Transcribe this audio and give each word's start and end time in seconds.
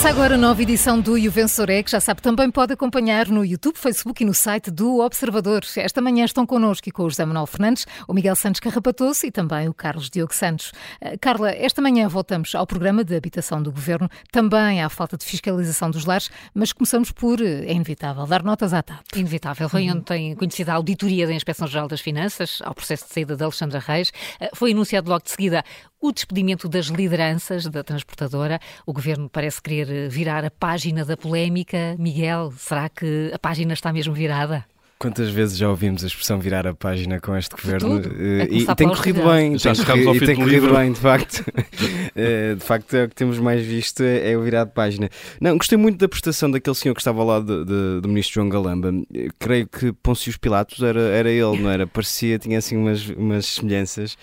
Começa 0.00 0.16
agora 0.16 0.34
a 0.34 0.38
nova 0.38 0.62
edição 0.62 0.98
do 0.98 1.12
O 1.12 1.30
Vencedor 1.30 1.68
é, 1.68 1.82
que 1.82 1.90
já 1.90 2.00
sabe 2.00 2.22
também 2.22 2.50
pode 2.50 2.72
acompanhar 2.72 3.28
no 3.28 3.44
YouTube, 3.44 3.76
Facebook 3.76 4.22
e 4.22 4.26
no 4.26 4.32
site 4.32 4.70
do 4.70 5.00
Observador. 5.00 5.62
Esta 5.76 6.00
manhã 6.00 6.24
estão 6.24 6.46
connosco 6.46 6.88
e 6.88 6.90
com 6.90 7.02
o 7.02 7.10
José 7.10 7.22
Manuel 7.26 7.44
Fernandes, 7.44 7.86
o 8.08 8.14
Miguel 8.14 8.34
Santos 8.34 8.60
Carrapatoso 8.60 9.26
e 9.26 9.30
também 9.30 9.68
o 9.68 9.74
Carlos 9.74 10.08
Diogo 10.08 10.34
Santos. 10.34 10.72
Uh, 11.02 11.18
Carla, 11.20 11.50
esta 11.50 11.82
manhã 11.82 12.08
voltamos 12.08 12.54
ao 12.54 12.66
programa 12.66 13.04
de 13.04 13.14
habitação 13.14 13.62
do 13.62 13.70
Governo, 13.70 14.08
também 14.32 14.82
à 14.82 14.88
falta 14.88 15.18
de 15.18 15.24
fiscalização 15.26 15.90
dos 15.90 16.06
lares, 16.06 16.30
mas 16.54 16.72
começamos 16.72 17.12
por, 17.12 17.38
uh, 17.38 17.44
é 17.44 17.72
inevitável, 17.72 18.26
dar 18.26 18.42
notas 18.42 18.72
à 18.72 18.82
TAP. 18.82 19.04
Inevitável. 19.14 19.68
Foi 19.68 19.86
uhum. 19.86 19.98
ontem 19.98 20.34
conhecida 20.34 20.72
a 20.72 20.76
auditoria 20.76 21.26
da 21.26 21.34
Inspeção-Geral 21.34 21.88
das 21.88 22.00
Finanças, 22.00 22.60
ao 22.64 22.74
processo 22.74 23.06
de 23.06 23.12
saída 23.12 23.36
de 23.36 23.44
Alexandra 23.44 23.78
Reis. 23.78 24.08
Uh, 24.40 24.48
foi 24.54 24.72
anunciado 24.72 25.10
logo 25.10 25.24
de 25.24 25.30
seguida 25.30 25.62
o 26.00 26.10
despedimento 26.10 26.66
das 26.66 26.86
lideranças 26.86 27.66
da 27.66 27.84
transportadora. 27.84 28.58
O 28.86 28.92
governo 28.94 29.28
parece 29.28 29.60
querer 29.60 29.89
virar 30.08 30.44
a 30.44 30.50
página 30.50 31.04
da 31.04 31.16
polémica. 31.16 31.96
Miguel, 31.98 32.52
será 32.56 32.88
que 32.88 33.30
a 33.32 33.38
página 33.38 33.72
está 33.72 33.92
mesmo 33.92 34.14
virada? 34.14 34.64
Quantas 35.00 35.30
vezes 35.30 35.56
já 35.56 35.66
ouvimos 35.66 36.04
a 36.04 36.08
expressão 36.08 36.38
virar 36.38 36.66
a 36.66 36.74
página 36.74 37.18
com 37.18 37.34
este 37.34 37.56
governo? 37.56 38.00
Uh, 38.00 38.52
e, 38.52 38.64
e 38.64 38.74
tem 38.74 38.86
corrido 38.86 39.22
bem, 39.24 39.56
já 39.56 39.74
tem, 39.74 39.84
corrido, 39.86 40.14
e 40.14 40.26
tem 40.26 40.36
corrido 40.36 40.74
bem, 40.74 40.92
de 40.92 41.00
facto. 41.00 41.38
uh, 41.38 42.54
de 42.56 42.62
facto, 42.62 42.94
é 42.94 43.04
o 43.04 43.08
que 43.08 43.14
temos 43.14 43.38
mais 43.38 43.64
visto 43.64 44.02
é, 44.02 44.32
é, 44.32 44.36
o 44.36 44.42
virar 44.42 44.64
de 44.64 44.72
página. 44.72 45.08
Não, 45.40 45.56
gostei 45.56 45.78
muito 45.78 45.96
da 45.96 46.06
prestação 46.06 46.50
daquele 46.50 46.76
senhor 46.76 46.94
que 46.94 47.00
estava 47.00 47.18
ao 47.18 47.26
lado 47.26 47.64
de, 47.64 47.72
de, 47.72 48.00
do 48.02 48.08
ministro 48.08 48.34
João 48.34 48.50
Galamba. 48.50 48.92
Eu 49.10 49.30
creio 49.38 49.66
que 49.66 49.90
Pôncio 49.90 50.38
Pilatos 50.38 50.82
era, 50.82 51.00
era 51.00 51.30
ele, 51.30 51.62
não 51.62 51.70
era? 51.70 51.86
Parecia, 51.86 52.38
tinha 52.38 52.58
assim 52.58 52.76
umas, 52.76 53.08
umas 53.08 53.46
semelhanças. 53.46 54.18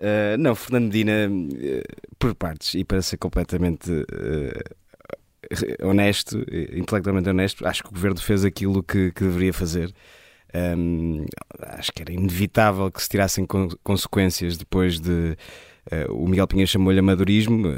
Uh, 0.00 0.38
não, 0.38 0.54
Fernando 0.54 0.84
Medina, 0.84 1.28
uh, 1.30 1.82
por 2.18 2.34
partes, 2.34 2.74
e 2.74 2.82
para 2.82 3.02
ser 3.02 3.18
completamente 3.18 3.90
uh, 3.90 4.74
honesto, 5.82 6.44
intelectualmente 6.72 7.28
honesto, 7.28 7.66
acho 7.66 7.82
que 7.82 7.88
o 7.88 7.92
governo 7.92 8.20
fez 8.20 8.44
aquilo 8.44 8.82
que, 8.82 9.12
que 9.12 9.24
deveria 9.24 9.52
fazer. 9.52 9.92
Um, 10.54 11.24
acho 11.60 11.92
que 11.92 12.02
era 12.02 12.12
inevitável 12.12 12.90
que 12.90 13.02
se 13.02 13.08
tirassem 13.08 13.44
con 13.44 13.68
consequências 13.82 14.56
depois 14.56 15.00
de. 15.00 15.36
o 16.08 16.26
Miguel 16.28 16.46
Pinheiro 16.46 16.70
chamou-lhe 16.70 17.00
amadorismo. 17.00 17.68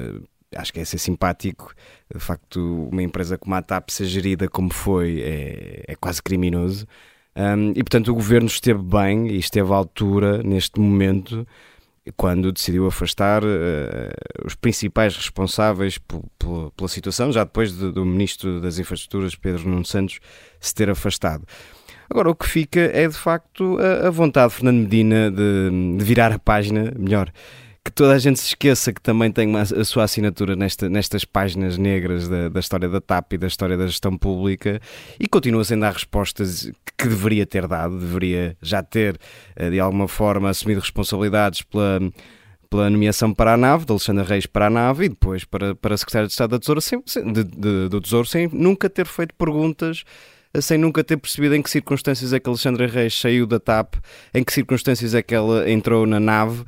acho 0.55 0.72
que 0.72 0.81
é 0.81 0.84
ser 0.84 0.98
simpático. 0.98 1.75
De 2.12 2.20
facto, 2.20 2.89
uma 2.92 3.03
empresa 3.03 3.39
como 3.39 3.55
a 3.55 3.62
TAP 3.62 3.91
ser 3.91 4.06
gerida 4.06 4.48
como 4.48 4.72
foi 4.72 5.20
é, 5.20 5.84
é 5.89 5.97
quase 5.97 6.22
criminoso. 6.22 6.87
Um, 7.37 7.70
e 7.70 7.83
portanto, 7.83 8.09
o 8.09 8.14
governo 8.14 8.47
esteve 8.47 8.83
bem 8.83 9.28
e 9.28 9.39
esteve 9.39 9.70
à 9.72 9.77
altura 9.77 10.42
neste 10.42 10.81
momento 10.81 11.47
quando 12.16 12.52
decidiu 12.52 12.86
afastar 12.86 13.42
uh, 13.44 13.48
os 14.44 14.54
principais 14.54 15.16
responsáveis 15.16 15.98
pela 15.98 16.88
situação, 16.88 17.32
já 17.32 17.44
depois 17.44 17.76
de, 17.76 17.90
do 17.90 18.04
Ministro 18.04 18.60
das 18.60 18.78
Infraestruturas, 18.78 19.34
Pedro 19.34 19.68
Nuno 19.68 19.84
Santos, 19.84 20.20
se 20.60 20.74
ter 20.74 20.88
afastado. 20.90 21.44
Agora, 22.08 22.30
o 22.30 22.34
que 22.34 22.46
fica 22.46 22.80
é 22.80 23.08
de 23.08 23.16
facto 23.16 23.78
a, 23.78 24.08
a 24.08 24.10
vontade 24.10 24.50
de 24.50 24.54
Fernando 24.56 24.82
Medina 24.82 25.30
de, 25.30 25.96
de 25.98 26.04
virar 26.04 26.32
a 26.32 26.38
página, 26.38 26.92
melhor, 26.96 27.32
que 27.86 27.92
toda 27.92 28.14
a 28.14 28.18
gente 28.18 28.40
se 28.40 28.48
esqueça 28.48 28.92
que 28.92 29.00
também 29.00 29.30
tem 29.30 29.46
uma, 29.46 29.60
a 29.60 29.84
sua 29.84 30.02
assinatura 30.02 30.56
nesta, 30.56 30.88
nestas 30.88 31.24
páginas 31.24 31.78
negras 31.78 32.28
da, 32.28 32.48
da, 32.48 32.58
história 32.58 32.88
da 32.88 33.00
TAP 33.00 33.34
e 33.34 33.38
da 33.38 33.46
história 33.46 33.76
da 33.76 33.86
gestão 33.86 34.18
pública 34.18 34.80
e 35.20 35.28
continua 35.28 35.62
sem 35.62 35.78
dar 35.78 35.92
respostas 35.92 36.68
que 36.98 37.06
deveria 37.06 37.46
ter 37.46 37.68
dado, 37.68 37.96
deveria 37.96 38.56
já 38.60 38.82
ter, 38.82 39.16
eh, 39.54 39.70
de 39.70 39.78
alguma 39.78 40.08
forma, 40.08 40.50
assumido 40.50 40.80
responsabilidades 40.80 41.62
pela 41.62 42.00
pela 42.68 42.90
nomeação 42.90 43.32
para 43.32 43.54
a 43.54 43.56
nave, 43.56 43.84
de 43.84 43.92
Alexandre 43.92 44.25
Reis 44.25 44.44
para 44.44 44.66
a 44.66 44.70
nave 44.70 45.04
e 45.04 45.08
depois 45.08 45.44
para, 45.44 45.76
para 45.76 45.94
a 45.94 45.96
Secretária 45.96 46.26
de 46.26 46.32
Estado 46.32 46.50
da 46.50 46.58
Tesoura, 46.58 46.80
sem, 46.80 47.00
de, 47.00 47.44
de, 47.44 47.88
do 47.88 48.00
Tesouro, 48.00 48.26
sem 48.26 48.48
nunca 48.48 48.91
ter 48.91 49.06
feito 49.06 49.32
perguntas, 49.36 50.02
sem 50.60 50.76
nunca 50.76 51.04
ter 51.04 51.16
percebido 51.16 51.54
em 51.54 51.62
que 51.62 51.70
circunstâncias 51.70 52.32
é 52.32 52.41
que 52.41 52.48
Alexandre 52.48 52.88
Reis 52.88 53.14
saiu 53.14 53.46
da 53.46 53.60
TAP, 53.60 53.94
em 54.34 54.42
que 54.42 54.52
circunstâncias 54.52 55.14
é 55.14 55.22
que 55.22 55.32
ela 55.32 55.70
entrou 55.70 56.04
na 56.04 56.19
nave 56.19 56.64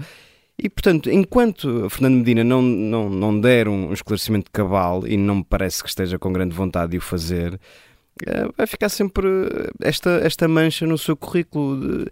e, 0.61 0.69
portanto, 0.69 1.09
enquanto 1.09 1.89
Fernando 1.89 2.17
Medina 2.17 2.43
não, 2.43 2.61
não, 2.61 3.09
não 3.09 3.41
der 3.41 3.69
um 3.69 3.93
esclarecimento 3.93 4.51
cabal, 4.51 5.07
e 5.07 5.17
não 5.17 5.37
me 5.37 5.45
parece 5.45 5.83
que 5.83 5.89
esteja 5.89 6.19
com 6.19 6.33
grande 6.33 6.55
vontade 6.55 6.93
de 6.93 6.99
o 6.99 7.01
fazer, 7.01 7.61
eh, 8.27 8.49
vai 8.57 8.67
ficar 8.67 8.89
sempre 8.89 9.29
esta, 9.81 10.11
esta 10.25 10.49
mancha 10.49 10.85
no 10.85 10.99
seu 10.99 11.17
currículo. 11.17 11.81
De... 11.81 12.11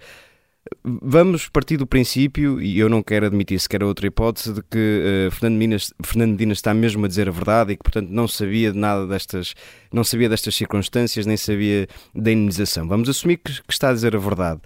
Vamos 0.84 1.48
partir 1.48 1.76
do 1.76 1.88
princípio, 1.88 2.60
e 2.60 2.78
eu 2.78 2.88
não 2.88 3.02
quero 3.02 3.26
admitir 3.26 3.58
sequer 3.58 3.82
outra 3.82 4.06
hipótese, 4.06 4.52
de 4.52 4.62
que 4.62 5.28
uh, 5.28 5.30
Fernando, 5.32 5.58
Medina, 5.58 5.76
Fernando 6.04 6.30
Medina 6.30 6.52
está 6.52 6.74
mesmo 6.74 7.04
a 7.04 7.08
dizer 7.08 7.28
a 7.28 7.32
verdade 7.32 7.72
e 7.72 7.76
que, 7.76 7.82
portanto, 7.82 8.10
não 8.10 8.28
sabia 8.28 8.72
de 8.72 8.78
nada 8.78 9.06
destas, 9.06 9.54
não 9.92 10.04
sabia 10.04 10.28
destas 10.28 10.54
circunstâncias, 10.54 11.26
nem 11.26 11.36
sabia 11.36 11.88
da 12.14 12.32
indenização. 12.32 12.86
Vamos 12.86 13.08
assumir 13.08 13.38
que, 13.38 13.62
que 13.62 13.72
está 13.72 13.90
a 13.90 13.92
dizer 13.92 14.14
a 14.14 14.18
verdade. 14.18 14.60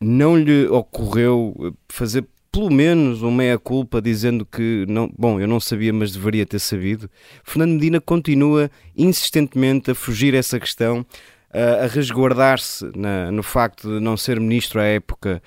Não 0.00 0.36
lhe 0.36 0.66
ocorreu 0.66 1.74
fazer 1.88 2.26
pelo 2.56 2.70
menos 2.72 3.20
uma 3.20 3.30
meia-culpa 3.32 4.00
dizendo 4.00 4.46
que, 4.46 4.86
não, 4.88 5.12
bom, 5.18 5.38
eu 5.38 5.46
não 5.46 5.60
sabia, 5.60 5.92
mas 5.92 6.12
deveria 6.12 6.46
ter 6.46 6.58
sabido. 6.58 7.10
Fernando 7.44 7.72
Medina 7.72 8.00
continua 8.00 8.70
insistentemente 8.96 9.90
a 9.90 9.94
fugir 9.94 10.32
essa 10.32 10.58
questão, 10.58 11.04
a 11.52 11.86
resguardar-se 11.86 12.90
no 13.30 13.42
facto 13.42 13.86
de 13.86 14.00
não 14.00 14.16
ser 14.16 14.40
ministro 14.40 14.80
à 14.80 14.84
época 14.84 15.42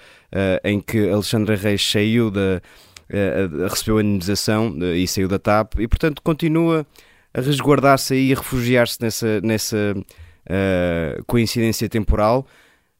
em 0.63 0.79
que 0.79 1.09
Alexandre 1.09 1.55
Reis 1.55 1.83
saiu 1.83 2.29
da. 2.29 2.61
Recebeu 3.67 3.97
a 3.97 4.03
indenização 4.03 4.77
e 4.95 5.07
saiu 5.07 5.27
da 5.27 5.39
TAP 5.39 5.79
e, 5.79 5.87
portanto, 5.87 6.21
continua 6.21 6.85
a 7.33 7.41
resguardar-se 7.41 8.13
e 8.13 8.31
a 8.31 8.35
refugiar-se 8.35 9.01
nessa, 9.01 9.41
nessa 9.41 9.95
coincidência 11.25 11.89
temporal 11.89 12.45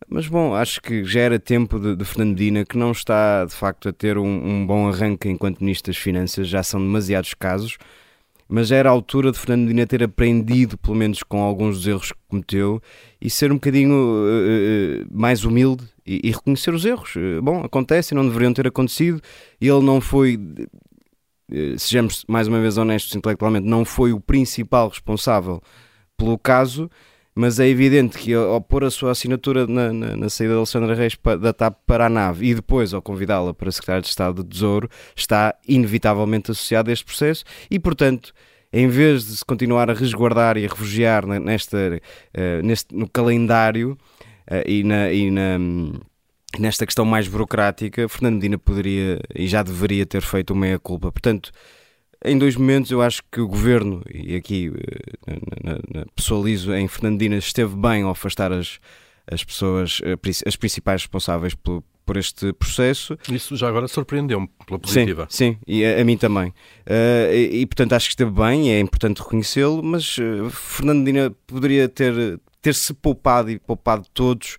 mas 0.08 0.28
bom, 0.28 0.56
acho 0.56 0.82
que 0.82 1.04
já 1.04 1.22
era 1.22 1.40
tempo 1.40 1.80
de, 1.80 1.96
de 1.96 2.06
Fernando 2.06 2.30
Medina, 2.30 2.66
que 2.66 2.78
não 2.78 2.92
está 2.92 3.46
de 3.46 3.54
facto 3.54 3.90
a 3.90 3.94
ter 3.94 4.18
um, 4.18 4.26
um, 4.26 4.66
bom 4.66 4.88
arranque 4.88 5.30
enquanto 5.30 5.60
Ministro 5.60 5.92
das 5.92 6.02
Finanças, 6.02 6.48
já 6.48 6.64
são 6.64 6.80
demasiados 6.80 7.34
casos, 7.34 7.78
mas 8.48 8.70
já 8.70 8.78
era 8.78 8.90
a 8.90 8.92
altura 8.92 9.32
de 9.32 9.38
Fernando 9.38 9.68
Medina 9.68 9.86
ter 9.86 10.04
aprendido, 10.04 10.78
pelo 10.78 10.96
menos 10.96 11.22
com 11.22 11.42
alguns 11.42 11.78
dos 11.78 11.88
erros 11.88 12.12
que 12.12 12.20
cometeu, 12.28 12.82
e 13.22 13.30
ser 13.30 13.52
um 13.52 13.56
bocadinho 13.56 13.94
uh, 13.94 15.04
uh, 15.04 15.08
mais 15.12 15.44
humilde 15.44 15.84
e, 16.06 16.22
e, 16.24 16.32
reconhecer 16.32 16.74
os 16.74 16.86
erros. 16.86 17.14
Bom, 17.44 17.64
acontecem, 17.64 18.16
não 18.16 18.28
deveriam 18.28 18.54
ter 18.54 18.66
acontecido, 18.68 19.22
ele 19.62 19.82
não 19.82 20.02
foi. 20.02 20.36
Uh, 21.52 21.78
sejamos 21.78 22.26
mais 22.28 22.48
uma 22.48 22.60
vez 22.60 22.78
honestos 22.78 23.16
intelectualmente, 23.16 23.68
não 23.68 23.86
foi 23.86 24.14
o 24.14 24.20
principal 24.20 24.90
responsável 24.90 25.62
pelo 26.20 26.38
caso, 26.38 26.90
mas 27.40 27.58
é 27.58 27.70
evidente 27.70 28.18
que 28.18 28.34
ao 28.34 28.60
pôr 28.60 28.84
a 28.84 28.92
sua 28.92 29.12
assinatura 29.12 29.66
na, 29.66 29.94
na, 29.94 30.18
na 30.18 30.30
saída 30.30 30.56
de 30.56 30.58
Alexandra 30.58 30.94
Reis 30.94 31.18
da 31.40 31.54
TAP 31.54 31.74
para 31.88 32.08
a 32.08 32.10
nave 32.10 32.48
e 32.48 32.54
depois 32.54 32.94
ao 32.94 33.02
convidá-la 33.02 33.54
para 33.54 33.72
Secretário 33.72 34.02
de 34.02 34.10
Estado 34.10 34.44
do 34.44 34.44
Tesouro, 34.44 34.90
está 35.16 35.56
inevitavelmente 35.66 36.52
associado 36.52 36.90
a 36.90 36.94
este 36.94 37.06
processo 37.06 37.46
e, 37.72 37.80
portanto, 37.80 38.34
em 38.74 38.90
vez 38.90 39.26
de 39.26 39.38
se 39.38 39.46
continuar 39.46 39.90
a 39.90 39.94
resguardar 39.94 40.58
e 40.58 40.66
a 40.66 40.68
refugiar 40.68 41.26
nesta, 41.26 41.78
uh, 41.78 42.62
neste, 42.62 42.94
no 42.94 43.08
calendário 43.08 43.98
uh, 44.52 44.70
e, 44.70 44.84
na, 44.84 45.10
e 45.10 45.32
na, 45.32 45.58
nesta 46.60 46.86
questão 46.86 47.06
mais 47.06 47.26
burocrática, 47.30 48.10
Fernando 48.10 48.34
Medina 48.34 48.58
poderia 48.58 49.22
e 49.34 49.48
já 49.48 49.64
deveria 49.64 50.06
ter 50.06 50.24
feito 50.24 50.52
uma 50.52 50.66
meia-culpa. 50.66 51.10
Portanto, 51.10 51.54
em 52.24 52.38
dois 52.38 52.56
momentos 52.56 52.92
eu 52.92 53.02
acho 53.02 53.22
que 53.32 53.40
o 53.40 53.48
governo, 53.48 54.04
e 54.14 54.36
aqui 54.36 54.72
eh, 55.28 55.38
na, 55.64 55.72
na, 55.72 55.80
na, 55.94 56.06
pessoalizo 56.16 56.74
em 56.74 56.88
Fernandina, 56.88 57.38
esteve 57.38 57.76
bem 57.76 58.04
ao 58.04 58.12
afastar 58.12 58.52
as, 58.52 58.80
as 59.32 59.44
pessoas, 59.44 60.02
eh, 60.04 60.18
as 60.46 60.56
principais 60.56 61.04
responsáveis 61.04 61.56
por, 61.56 61.84
por 62.06 62.18
este 62.18 62.52
processo. 62.54 63.18
Isso 63.32 63.56
já 63.56 63.70
agora 63.70 63.88
surpreendeu-me 63.88 64.50
pela 64.66 64.80
positiva. 64.80 65.28
Sim, 65.30 65.54
sim 65.54 65.58
e 65.66 65.86
a, 65.86 66.02
a 66.02 66.04
mim 66.04 66.18
também. 66.18 66.50
Uh, 66.50 67.32
e, 67.32 67.62
e, 67.62 67.66
portanto 67.66 67.94
acho 67.94 68.08
que 68.08 68.14
esteve 68.14 68.32
bem, 68.32 68.72
é 68.72 68.80
importante 68.80 69.20
reconhecê-lo, 69.20 69.82
mas 69.82 70.18
uh, 70.18 70.50
Fernandina 70.50 71.32
poderia 71.48 71.88
ter, 71.88 72.40
ter 72.62 72.74
se 72.74 72.94
poupado 72.94 73.50
e 73.50 73.60
poupado 73.60 74.06
todos 74.14 74.58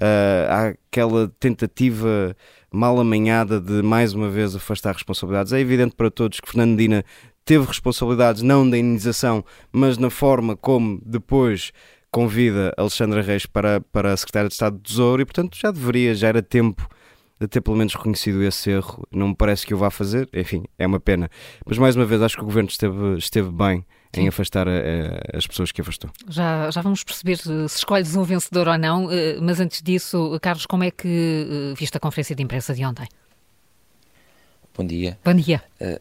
uh, 0.00 0.70
àquela 0.72 1.28
tentativa 1.40 2.36
mal 2.72 2.98
amanhada 2.98 3.60
de 3.60 3.82
mais 3.82 4.14
uma 4.14 4.28
vez 4.28 4.54
afastar 4.54 4.94
responsabilidades. 4.94 5.52
É 5.52 5.60
evidente 5.60 5.94
para 5.96 6.10
todos 6.10 6.40
que 6.40 6.48
Fernandina 6.48 7.04
teve 7.44 7.66
responsabilidades 7.66 8.42
não 8.42 8.68
da 8.68 8.78
indenização, 8.78 9.44
mas 9.72 9.98
na 9.98 10.10
forma 10.10 10.56
como 10.56 11.00
depois 11.04 11.72
convida 12.10 12.72
Alexandra 12.76 13.22
Reis 13.22 13.46
para, 13.46 13.80
para 13.80 14.12
a 14.12 14.16
Secretária 14.16 14.48
de 14.48 14.54
Estado 14.54 14.76
do 14.76 14.82
Tesouro 14.82 15.22
e, 15.22 15.24
portanto, 15.24 15.56
já 15.56 15.70
deveria, 15.70 16.14
já 16.14 16.28
era 16.28 16.42
tempo 16.42 16.88
de 17.40 17.48
ter 17.48 17.60
pelo 17.60 17.76
menos 17.76 17.94
reconhecido 17.94 18.42
esse 18.42 18.70
erro. 18.70 19.06
Não 19.10 19.28
me 19.28 19.34
parece 19.34 19.66
que 19.66 19.72
o 19.72 19.78
vá 19.78 19.90
fazer, 19.90 20.28
enfim, 20.32 20.64
é 20.78 20.86
uma 20.86 21.00
pena. 21.00 21.30
Mas 21.64 21.78
mais 21.78 21.96
uma 21.96 22.04
vez, 22.04 22.20
acho 22.20 22.36
que 22.36 22.42
o 22.42 22.46
governo 22.46 22.68
esteve, 22.68 23.16
esteve 23.16 23.50
bem 23.50 23.84
em 24.16 24.28
afastar 24.28 24.68
a, 24.68 24.72
a, 24.72 25.36
as 25.36 25.46
pessoas 25.46 25.70
que 25.70 25.80
afastou. 25.80 26.10
Já, 26.28 26.70
já 26.70 26.82
vamos 26.82 27.04
perceber 27.04 27.36
se 27.36 27.64
escolhes 27.66 28.16
um 28.16 28.24
vencedor 28.24 28.68
ou 28.68 28.78
não, 28.78 29.10
eh, 29.10 29.38
mas 29.40 29.60
antes 29.60 29.82
disso, 29.82 30.38
Carlos, 30.42 30.66
como 30.66 30.84
é 30.84 30.90
que 30.90 31.46
eh, 31.70 31.74
viste 31.76 31.96
a 31.96 32.00
conferência 32.00 32.34
de 32.34 32.42
imprensa 32.42 32.74
de 32.74 32.84
ontem? 32.84 33.06
Bom 34.76 34.84
dia. 34.84 35.18
Bom 35.24 35.34
dia. 35.34 35.62
Uh, 35.80 36.00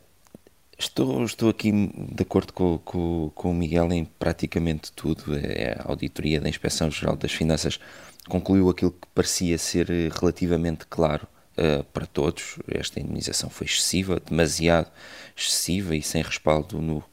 Estou, 0.82 1.26
estou 1.26 1.50
aqui 1.50 1.74
de 1.74 2.24
acordo 2.24 2.54
com, 2.54 2.78
com, 2.78 3.30
com 3.36 3.52
o 3.52 3.54
Miguel 3.54 3.92
em 3.92 4.06
praticamente 4.06 4.94
tudo. 4.94 5.36
É, 5.36 5.78
a 5.78 5.90
auditoria 5.90 6.40
da 6.40 6.48
Inspeção 6.48 6.90
Geral 6.90 7.18
das 7.18 7.34
Finanças 7.34 7.82
concluiu 8.30 8.70
aquilo 8.70 8.92
que 8.92 9.06
parecia 9.14 9.58
ser 9.58 9.90
relativamente 9.90 10.86
claro 10.88 11.28
uh, 11.58 11.84
para 11.84 12.06
todos. 12.06 12.60
Esta 12.66 12.98
indemnização 13.02 13.50
foi 13.50 13.68
excessiva, 13.68 14.22
demasiado 14.22 14.90
excessiva 15.36 15.98
e 15.98 16.02
sem 16.02 16.22
respaldo 16.22 16.82
no, 16.82 17.04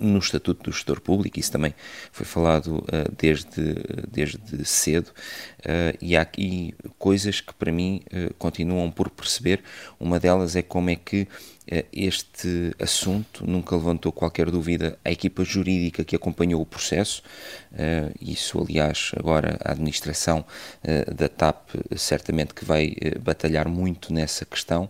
no 0.00 0.18
Estatuto 0.18 0.64
do 0.64 0.72
Gestor 0.74 1.00
Público, 1.00 1.38
isso 1.38 1.52
também 1.52 1.74
foi 2.10 2.26
falado 2.26 2.78
uh, 2.78 3.14
desde, 3.16 3.74
desde 4.10 4.64
cedo, 4.64 5.08
uh, 5.60 5.96
e 6.00 6.16
há 6.16 6.22
aqui 6.22 6.74
coisas 6.98 7.40
que 7.40 7.54
para 7.54 7.70
mim 7.70 8.02
uh, 8.06 8.34
continuam 8.34 8.90
por 8.90 9.10
perceber. 9.10 9.62
Uma 10.00 10.18
delas 10.18 10.56
é 10.56 10.62
como 10.62 10.90
é 10.90 10.96
que 10.96 11.28
este 11.92 12.72
assunto 12.78 13.44
nunca 13.44 13.74
levantou 13.74 14.12
qualquer 14.12 14.48
dúvida 14.52 14.96
à 15.04 15.10
equipa 15.10 15.42
jurídica 15.42 16.04
que 16.04 16.14
acompanhou 16.14 16.62
o 16.62 16.66
processo. 16.66 17.24
Isso, 18.20 18.62
aliás, 18.62 19.10
agora 19.16 19.58
a 19.64 19.72
administração 19.72 20.44
da 21.12 21.28
TAP 21.28 21.70
certamente 21.96 22.54
que 22.54 22.64
vai 22.64 22.94
batalhar 23.20 23.68
muito 23.68 24.12
nessa 24.12 24.44
questão. 24.44 24.88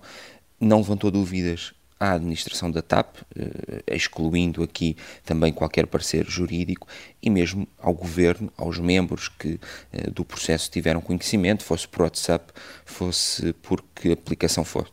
Não 0.60 0.76
levantou 0.76 1.10
dúvidas 1.10 1.72
à 1.98 2.12
administração 2.12 2.70
da 2.70 2.82
TAP, 2.82 3.16
eh, 3.34 3.94
excluindo 3.94 4.62
aqui 4.62 4.96
também 5.24 5.52
qualquer 5.52 5.86
parecer 5.86 6.26
jurídico, 6.28 6.86
e 7.22 7.30
mesmo 7.30 7.66
ao 7.78 7.94
governo, 7.94 8.52
aos 8.56 8.78
membros 8.78 9.28
que 9.28 9.58
eh, 9.92 10.10
do 10.10 10.24
processo 10.24 10.70
tiveram 10.70 11.00
conhecimento, 11.00 11.64
fosse 11.64 11.88
por 11.88 12.02
WhatsApp, 12.02 12.52
fosse 12.84 13.52
porque 13.54 14.12
aplicação 14.12 14.64
for, 14.64 14.90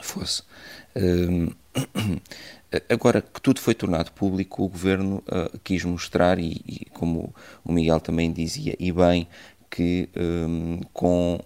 fosse. 0.00 0.42
Ehm, 0.94 1.48
agora 2.88 3.20
que 3.20 3.40
tudo 3.40 3.60
foi 3.60 3.74
tornado 3.74 4.12
público, 4.12 4.62
o 4.62 4.68
governo 4.68 5.22
uh, 5.28 5.58
quis 5.64 5.84
mostrar, 5.84 6.38
e, 6.38 6.86
como 6.92 7.34
o 7.64 7.72
Miguel 7.72 8.00
também 8.00 8.32
dizia, 8.32 8.76
e 8.78 8.92
bem, 8.92 9.28
que 9.70 10.08
ehm, 10.14 10.80
com 10.92 11.40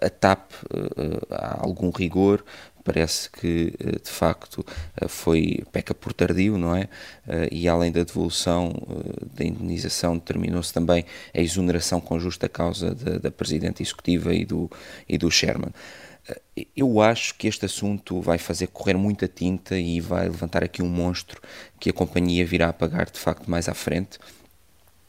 a 0.00 0.08
TAP 0.08 0.52
uh, 0.52 1.26
há 1.30 1.62
algum 1.62 1.90
rigor, 1.90 2.44
parece 2.86 3.28
que 3.28 3.74
eh, 3.80 3.98
de 4.02 4.10
facto 4.10 4.64
eh, 4.96 5.08
foi 5.08 5.64
peca 5.72 5.92
por 5.92 6.12
tardio, 6.12 6.56
não 6.56 6.74
é? 6.74 6.88
Eh, 7.26 7.48
e 7.50 7.68
além 7.68 7.90
da 7.90 8.04
devolução 8.04 8.72
da 9.34 9.44
indenização, 9.44 10.16
determinou-se 10.16 10.72
também 10.72 11.04
a 11.34 11.40
exoneração 11.40 12.00
com 12.00 12.18
justa 12.20 12.48
causa 12.48 12.94
da, 12.94 13.18
da 13.18 13.30
Presidente 13.30 13.82
Executiva 13.82 14.32
e 14.32 14.44
do, 14.44 14.70
e 15.08 15.18
do 15.18 15.28
Sherman. 15.30 15.72
Eu 16.76 17.00
acho 17.00 17.34
que 17.34 17.46
este 17.46 17.66
assunto 17.66 18.20
vai 18.20 18.38
fazer 18.38 18.68
correr 18.68 18.94
muita 18.94 19.28
tinta 19.28 19.78
e 19.78 20.00
vai 20.00 20.24
levantar 20.28 20.64
aqui 20.64 20.82
um 20.82 20.88
monstro 20.88 21.40
que 21.78 21.90
a 21.90 21.92
companhia 21.92 22.44
virá 22.44 22.68
a 22.68 22.72
pagar 22.72 23.10
de 23.10 23.18
facto 23.18 23.50
mais 23.50 23.68
à 23.68 23.74
frente. 23.74 24.18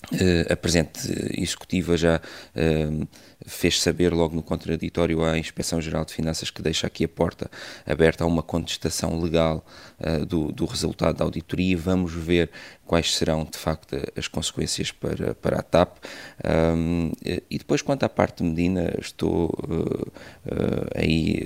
Uh, 0.06 0.54
a 0.54 0.56
Presidente 0.56 1.00
Executiva 1.38 1.98
já 1.98 2.22
uh, 2.22 3.08
fez 3.46 3.82
saber 3.82 4.14
logo 4.14 4.36
no 4.36 4.42
contraditório 4.42 5.24
à 5.24 5.38
Inspeção-Geral 5.38 6.06
de 6.06 6.14
Finanças 6.14 6.50
que 6.50 6.62
deixa 6.62 6.88
aqui 6.88 7.04
a 7.04 7.10
porta 7.10 7.50
aberta 7.86 8.24
a 8.24 8.28
uma 8.28 8.42
contestação 8.42 9.20
legal 9.20 9.66
uh, 10.00 10.26
do, 10.26 10.52
do, 10.52 10.66
resultado 10.66 11.18
da 11.18 11.26
auditoria. 11.26 11.78
Vamos 11.78 12.14
ver 12.14 12.50
quais 12.86 13.16
serão, 13.16 13.44
de 13.44 13.58
facto, 13.58 13.98
as 14.16 14.28
consequências 14.28 14.92
para, 14.92 15.36
para 15.36 15.60
a 15.60 15.62
TAP. 15.62 15.98
Um, 16.76 17.12
e 17.50 17.58
depois, 17.58 17.82
quanto 17.82 18.04
à 18.04 18.10
parte 18.10 18.44
de 18.44 18.50
Medina, 18.50 18.94
estou 19.02 19.50
uh, 19.68 20.08
uh, 20.08 20.88
aí 20.96 21.46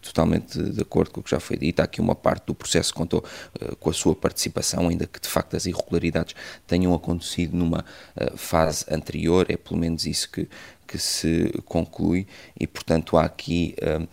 totalmente 0.00 0.62
de 0.62 0.80
acordo 0.80 1.10
com 1.10 1.20
o 1.20 1.22
que 1.22 1.30
já 1.30 1.40
foi 1.40 1.58
dito. 1.58 1.80
Há 1.80 1.84
aqui 1.84 2.00
uma 2.00 2.14
parte 2.14 2.46
do 2.46 2.54
processo 2.54 2.92
que 2.92 2.98
contou 2.98 3.22
com 3.78 3.90
a 3.90 3.92
sua 3.92 4.14
participação, 4.14 4.88
ainda 4.88 5.06
que, 5.06 5.20
de 5.20 5.28
facto, 5.28 5.56
as 5.56 5.66
irregularidades 5.66 6.34
tenham 6.66 6.94
acontecido 6.94 7.54
numa 7.54 7.84
fase 8.36 8.84
anterior. 8.90 9.46
É 9.48 9.56
pelo 9.56 9.78
menos 9.78 10.06
isso 10.06 10.30
que, 10.30 10.48
que 10.88 10.98
se 10.98 11.52
conclui 11.66 12.26
e, 12.58 12.66
portanto, 12.66 13.16
há 13.16 13.24
aqui. 13.24 13.76
Uh, 13.82 14.08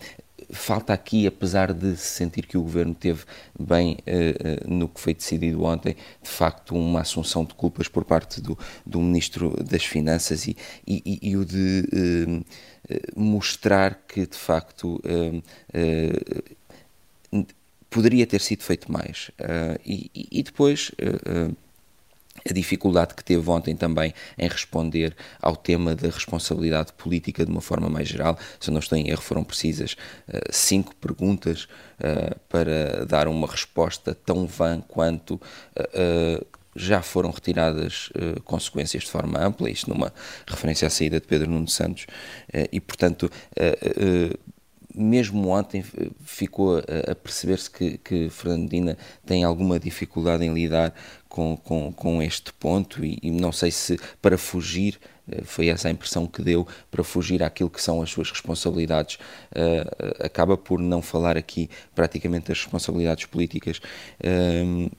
falta 0.48 0.92
aqui, 0.92 1.26
apesar 1.26 1.72
de 1.72 1.96
se 1.96 2.06
sentir 2.06 2.46
que 2.46 2.56
o 2.56 2.62
governo 2.62 2.94
teve 2.94 3.24
bem 3.58 3.98
uh, 4.06 4.72
no 4.72 4.88
que 4.88 5.00
foi 5.00 5.12
decidido 5.12 5.64
ontem, 5.64 5.96
de 6.22 6.28
facto, 6.28 6.76
uma 6.76 7.00
assunção 7.00 7.44
de 7.44 7.52
culpas 7.54 7.88
por 7.88 8.04
parte 8.04 8.40
do, 8.40 8.56
do 8.84 9.00
Ministro 9.00 9.56
das 9.64 9.84
Finanças 9.84 10.46
e, 10.46 10.56
e, 10.86 11.18
e 11.20 11.36
o 11.36 11.44
de 11.44 11.88
uh, 11.92 13.20
mostrar 13.20 14.04
que, 14.06 14.24
de 14.24 14.36
facto, 14.36 15.02
poderia 17.90 18.24
ter 18.24 18.40
sido 18.40 18.62
feito 18.62 18.92
mais. 18.92 19.32
E, 19.84 20.08
e, 20.14 20.40
depois 20.44 20.92
a 22.48 22.52
dificuldade 22.52 23.14
que 23.14 23.24
teve 23.24 23.48
ontem 23.50 23.76
também 23.76 24.12
em 24.38 24.48
responder 24.48 25.16
ao 25.40 25.56
tema 25.56 25.94
da 25.94 26.08
responsabilidade 26.08 26.92
política 26.92 27.44
de 27.44 27.50
uma 27.50 27.60
forma 27.60 27.88
mais 27.88 28.08
geral. 28.08 28.38
Se 28.60 28.70
eu 28.70 28.72
não 28.72 28.80
estou 28.80 28.98
em 28.98 29.08
erro, 29.08 29.22
foram 29.22 29.44
precisas 29.44 29.96
uh, 30.28 30.38
cinco 30.50 30.94
perguntas 30.96 31.64
uh, 31.98 32.38
para 32.48 33.04
dar 33.06 33.28
uma 33.28 33.46
resposta 33.46 34.14
tão 34.14 34.46
vã 34.46 34.80
quanto 34.80 35.34
uh, 35.34 36.46
já 36.76 37.00
foram 37.00 37.30
retiradas 37.30 38.10
uh, 38.10 38.40
consequências 38.42 39.04
de 39.04 39.10
forma 39.10 39.40
ampla, 39.40 39.70
isto 39.70 39.88
numa 39.88 40.12
referência 40.46 40.86
à 40.86 40.90
saída 40.90 41.18
de 41.18 41.26
Pedro 41.26 41.50
Nuno 41.50 41.68
Santos, 41.68 42.04
uh, 42.04 42.68
e 42.70 42.80
portanto, 42.80 43.30
uh, 43.56 44.38
mesmo 44.96 45.48
ontem 45.48 45.84
ficou 46.24 46.78
a, 46.78 47.12
a 47.12 47.14
perceber-se 47.14 47.70
que, 47.70 47.98
que 47.98 48.30
Fernandina 48.30 48.96
tem 49.24 49.44
alguma 49.44 49.78
dificuldade 49.78 50.44
em 50.44 50.52
lidar 50.52 50.94
com, 51.28 51.56
com, 51.56 51.92
com 51.92 52.22
este 52.22 52.52
ponto 52.54 53.04
e, 53.04 53.18
e, 53.22 53.30
não 53.30 53.52
sei 53.52 53.70
se 53.70 54.00
para 54.22 54.38
fugir, 54.38 54.98
eh, 55.30 55.42
foi 55.44 55.68
essa 55.68 55.88
a 55.88 55.90
impressão 55.90 56.26
que 56.26 56.40
deu, 56.40 56.66
para 56.90 57.04
fugir 57.04 57.42
àquilo 57.42 57.68
que 57.68 57.82
são 57.82 58.00
as 58.00 58.10
suas 58.10 58.30
responsabilidades, 58.30 59.16
uh, 59.52 60.24
acaba 60.24 60.56
por 60.56 60.80
não 60.80 61.02
falar 61.02 61.36
aqui 61.36 61.68
praticamente 61.94 62.48
das 62.48 62.58
responsabilidades 62.58 63.26
políticas. 63.26 63.80
Uh, 64.20 64.90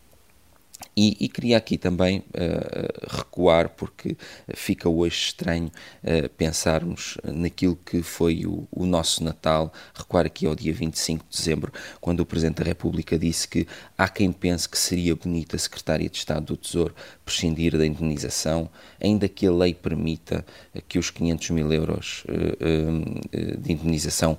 e, 0.97 1.15
e, 1.19 1.29
queria 1.29 1.57
aqui 1.57 1.77
também 1.77 2.23
uh, 2.29 3.17
recuar, 3.17 3.69
porque 3.69 4.17
fica 4.55 4.89
hoje 4.89 5.15
estranho 5.15 5.67
uh, 5.67 6.27
pensarmos 6.29 7.19
naquilo 7.23 7.75
que 7.85 8.01
foi 8.01 8.47
o, 8.47 8.67
o, 8.71 8.83
nosso 8.83 9.23
Natal, 9.23 9.71
recuar 9.93 10.25
aqui 10.25 10.47
ao 10.47 10.55
dia 10.55 10.73
25 10.73 11.23
de 11.29 11.37
dezembro, 11.37 11.71
quando 12.01 12.21
o 12.21 12.25
Presidente 12.25 12.57
da 12.57 12.63
República 12.63 13.15
disse 13.15 13.47
que 13.47 13.67
há 13.95 14.09
quem 14.09 14.31
pense 14.31 14.67
que 14.67 14.79
seria 14.79 15.15
bonita 15.15 15.55
a 15.55 15.59
Secretária 15.59 16.09
de 16.09 16.17
Estado 16.17 16.47
do 16.47 16.57
Tesouro 16.57 16.95
prescindir 17.23 17.77
da 17.77 17.85
indenização, 17.85 18.67
ainda 18.99 19.29
que 19.29 19.45
a 19.45 19.51
lei 19.51 19.75
permita 19.75 20.43
que 20.87 20.97
os 20.97 21.11
500 21.11 21.51
mil 21.51 21.71
euros 21.71 22.23
uh, 22.25 23.59
de 23.59 23.71
indenização 23.71 24.35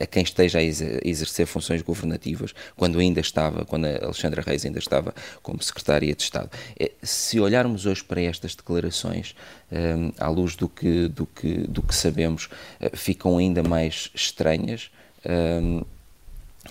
a 0.00 0.06
quem 0.06 0.22
esteja 0.22 0.58
a 0.58 0.62
exercer 0.62 1.46
funções 1.46 1.82
governativas, 1.82 2.54
quando 2.76 2.98
ainda 2.98 3.20
estava, 3.20 3.64
quando 3.64 3.86
a 3.86 4.04
Alexandra 4.04 4.42
Reis 4.42 4.64
ainda 4.64 4.78
estava 4.78 5.14
como 5.42 5.62
Secretária 5.62 6.14
de 6.14 6.22
Estado. 6.22 6.50
É, 6.78 6.90
se 7.02 7.38
olharmos 7.40 7.86
hoje 7.86 8.02
para 8.04 8.20
estas 8.20 8.54
declarações, 8.54 9.34
um, 9.70 10.12
à 10.18 10.28
luz 10.28 10.56
do 10.56 10.68
que, 10.68 11.08
do 11.08 11.26
que, 11.26 11.58
do 11.68 11.82
que 11.82 11.94
sabemos, 11.94 12.48
uh, 12.80 12.96
ficam 12.96 13.38
ainda 13.38 13.62
mais 13.62 14.10
estranhas. 14.14 14.90
Um, 15.24 15.82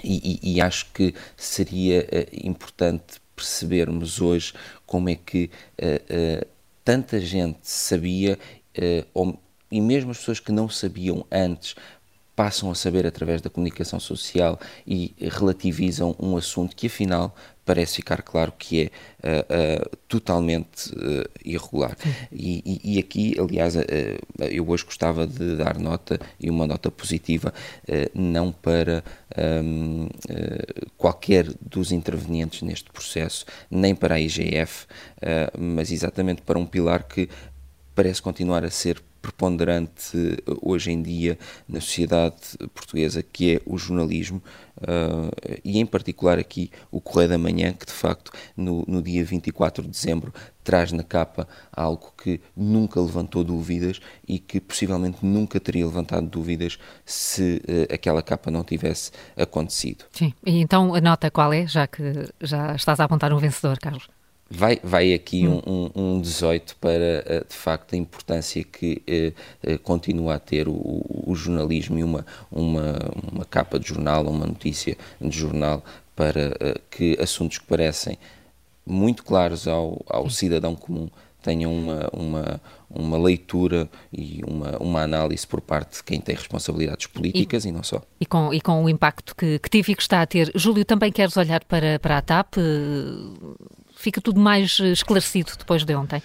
e, 0.04 0.40
e, 0.44 0.62
acho 0.62 0.86
que 0.94 1.14
seria 1.36 2.02
uh, 2.02 2.48
importante 2.48 3.20
percebermos 3.36 4.22
hoje 4.22 4.54
como 4.86 5.10
é 5.10 5.16
que 5.16 5.50
uh, 5.80 6.48
tanta 6.84 7.20
gente 7.20 7.60
sabia, 7.64 8.38
e 9.72 9.82
mesmo 9.82 10.12
as 10.12 10.20
pessoas 10.20 10.40
que 10.40 10.52
não 10.52 10.70
sabiam 10.70 11.26
antes, 11.32 11.76
passam 12.38 12.70
a 12.70 12.76
saber 12.76 13.08
através 13.08 13.42
da 13.42 13.50
comunicação 13.50 14.00
social 14.00 14.60
e 14.86 15.16
relativizam 15.20 16.16
um 16.20 16.38
assunto 16.38 16.76
que 16.76 16.86
afinal 16.86 17.36
parece 17.66 17.96
ficar 17.96 18.22
claro 18.22 18.54
que 18.58 18.84
é 18.84 18.86
uh, 18.86 19.84
uh, 19.84 19.98
totalmente 20.08 20.90
uh, 20.92 21.28
irregular. 21.44 21.98
E, 22.32 22.62
e, 22.64 22.94
e, 22.94 23.00
aqui, 23.00 23.36
aliás, 23.40 23.74
eu 24.52 24.70
hoje 24.70 24.86
gostava 24.86 25.26
de 25.26 25.58
dar 25.58 25.80
nota, 25.80 26.20
e 26.40 26.50
uma 26.50 26.68
nota 26.68 26.92
positiva, 26.92 27.54
não 28.14 28.52
para 28.52 29.04
um, 29.64 30.08
qualquer 30.96 31.48
dos 31.60 31.92
intervenientes 31.92 32.62
neste 32.62 32.90
processo, 32.92 33.46
nem 33.70 33.94
para 33.96 34.16
a 34.16 34.20
IGF, 34.20 34.86
mas 35.58 35.92
exatamente 35.92 36.42
para 36.44 36.60
um 36.60 36.66
pilar 36.66 37.04
que 37.04 37.28
parece 37.94 38.22
continuar 38.22 38.64
a 38.64 38.70
ser 38.70 39.02
preponderante 39.28 40.38
hoje 40.62 40.92
em 40.92 41.02
dia 41.02 41.38
na 41.68 41.82
sociedade 41.82 42.36
portuguesa, 42.74 43.22
que 43.22 43.56
é 43.56 43.62
o 43.66 43.78
jornalismo, 43.78 44.42
uh, 44.78 45.60
e 45.66 45.80
em 45.80 45.86
particular 45.86 46.40
aqui 46.40 46.72
o 46.90 47.02
Correio 47.02 47.30
da 47.30 47.38
Manhã, 47.38 47.74
que 47.74 47.86
de 47.86 47.92
facto 47.92 48.32
no, 48.56 48.86
no 48.88 49.02
dia 49.02 49.26
24 49.26 49.84
de 49.84 49.90
dezembro 49.90 50.34
traz 50.64 50.94
na 50.94 51.04
capa 51.04 51.48
algo 51.72 52.14
que 52.22 52.40
nunca 52.56 53.02
levantou 53.02 53.44
dúvidas 53.44 54.00
e 54.26 54.40
que 54.40 54.62
possivelmente 54.62 55.26
nunca 55.26 55.60
teria 55.60 55.86
levantado 55.86 56.28
dúvidas 56.28 56.80
se 57.06 57.62
uh, 57.68 57.94
aquela 57.94 58.22
capa 58.22 58.50
não 58.50 58.64
tivesse 58.64 59.12
acontecido. 59.36 60.06
Sim, 60.14 60.34
e 60.46 60.62
então 60.62 60.96
a 60.96 61.02
nota 61.02 61.30
qual 61.30 61.52
é, 61.52 61.68
já 61.68 61.86
que 61.86 62.30
já 62.42 62.74
estás 62.76 63.00
a 63.02 63.04
apontar 63.04 63.34
um 63.34 63.38
vencedor, 63.38 63.78
Carlos? 63.78 64.08
Vai, 64.50 64.80
vai 64.82 65.14
aqui 65.14 65.48
hum. 65.48 65.62
um, 65.66 65.92
um, 65.96 66.16
um 66.16 66.22
18 66.22 66.78
para, 66.78 67.24
eh, 67.26 67.46
de 67.48 67.56
facto, 67.56 67.94
a 67.94 67.98
importância 67.98 68.64
que 68.64 69.02
eh, 69.06 69.34
eh, 69.62 69.78
continua 69.78 70.36
a 70.36 70.40
ter 70.40 70.70
o, 70.70 70.74
o, 70.74 71.36
jornalismo 71.36 72.00
e 72.00 72.04
uma, 72.04 72.26
uma, 72.50 72.98
uma 73.32 73.46
capa 73.46 73.78
de 73.78 73.90
jornal, 73.90 74.26
uma 74.26 74.48
notícia 74.48 74.98
de 75.20 75.38
jornal, 75.38 75.84
para 76.16 76.56
eh, 76.60 76.82
que 76.90 77.18
assuntos 77.22 77.58
que 77.58 77.66
parecem 77.66 78.18
muito 78.86 79.24
claros 79.24 79.68
ao, 79.68 80.04
ao 80.08 80.30
cidadão 80.30 80.76
comum 80.76 81.10
tenham 81.44 81.74
uma, 81.74 82.10
uma, 82.12 82.62
uma 82.90 83.18
leitura 83.18 83.90
e 84.12 84.42
uma, 84.46 84.78
uma 84.80 85.02
análise 85.02 85.46
por 85.46 85.62
parte 85.62 85.98
de 85.98 86.04
quem 86.04 86.20
tem 86.20 86.36
responsabilidades 86.36 87.08
políticas 87.08 87.64
e, 87.64 87.70
e 87.70 87.72
não 87.72 87.84
só. 87.84 88.02
E 88.20 88.26
com, 88.26 88.54
e 88.54 88.60
com 88.60 88.84
o 88.84 88.90
impacto 88.90 89.36
que, 89.36 89.60
que 89.60 89.70
tive 89.70 89.94
e 89.94 89.96
que 89.96 90.02
está 90.02 90.22
a 90.22 90.26
ter. 90.26 90.52
Júlio, 90.56 90.84
também 90.84 91.12
queres 91.12 91.38
olhar 91.38 91.64
para, 91.64 92.00
para 92.00 92.18
a 92.18 92.22
TAP? 92.22 92.56
Fica 93.98 94.22
tudo 94.22 94.40
mais 94.40 94.80
eh, 94.80 94.92
esclarecido 94.92 95.52
depois 95.58 95.84
de 95.84 95.96
ontem. 95.96 96.22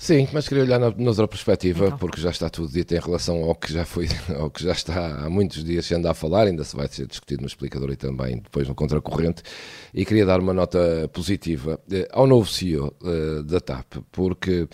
Sim, 0.00 0.26
mas 0.32 0.48
queria 0.48 0.64
olhar 0.64 0.78
na, 0.78 0.90
noutra 0.92 1.28
perspectiva, 1.28 1.88
então. 1.88 1.98
porque 1.98 2.18
já 2.18 2.30
está 2.30 2.48
tudo 2.48 2.72
dito 2.72 2.94
em 2.94 2.98
relação 2.98 3.44
ao 3.44 3.54
que 3.54 3.70
já 3.70 3.84
foi, 3.84 4.08
ao 4.34 4.50
que 4.50 4.64
já 4.64 4.72
está 4.72 5.26
há 5.26 5.28
muitos 5.28 5.62
dias 5.62 5.84
se 5.84 5.94
anda 5.94 6.10
a 6.10 6.14
falar, 6.14 6.46
ainda 6.46 6.64
se 6.64 6.74
vai 6.74 6.88
ser 6.88 7.06
discutido 7.06 7.42
no 7.42 7.46
explicador 7.46 7.90
e 7.90 7.96
também 7.96 8.38
depois 8.38 8.66
no 8.66 8.74
contracorrente, 8.74 9.42
e 9.92 10.06
queria 10.06 10.24
dar 10.24 10.40
uma 10.40 10.54
nota 10.54 11.06
positiva 11.12 11.78
eh, 11.92 12.08
ao 12.12 12.26
novo 12.26 12.50
CEO 12.50 12.96
eh, 13.04 13.42
da 13.42 13.60
TAP, 13.60 13.98
porque 14.10 14.66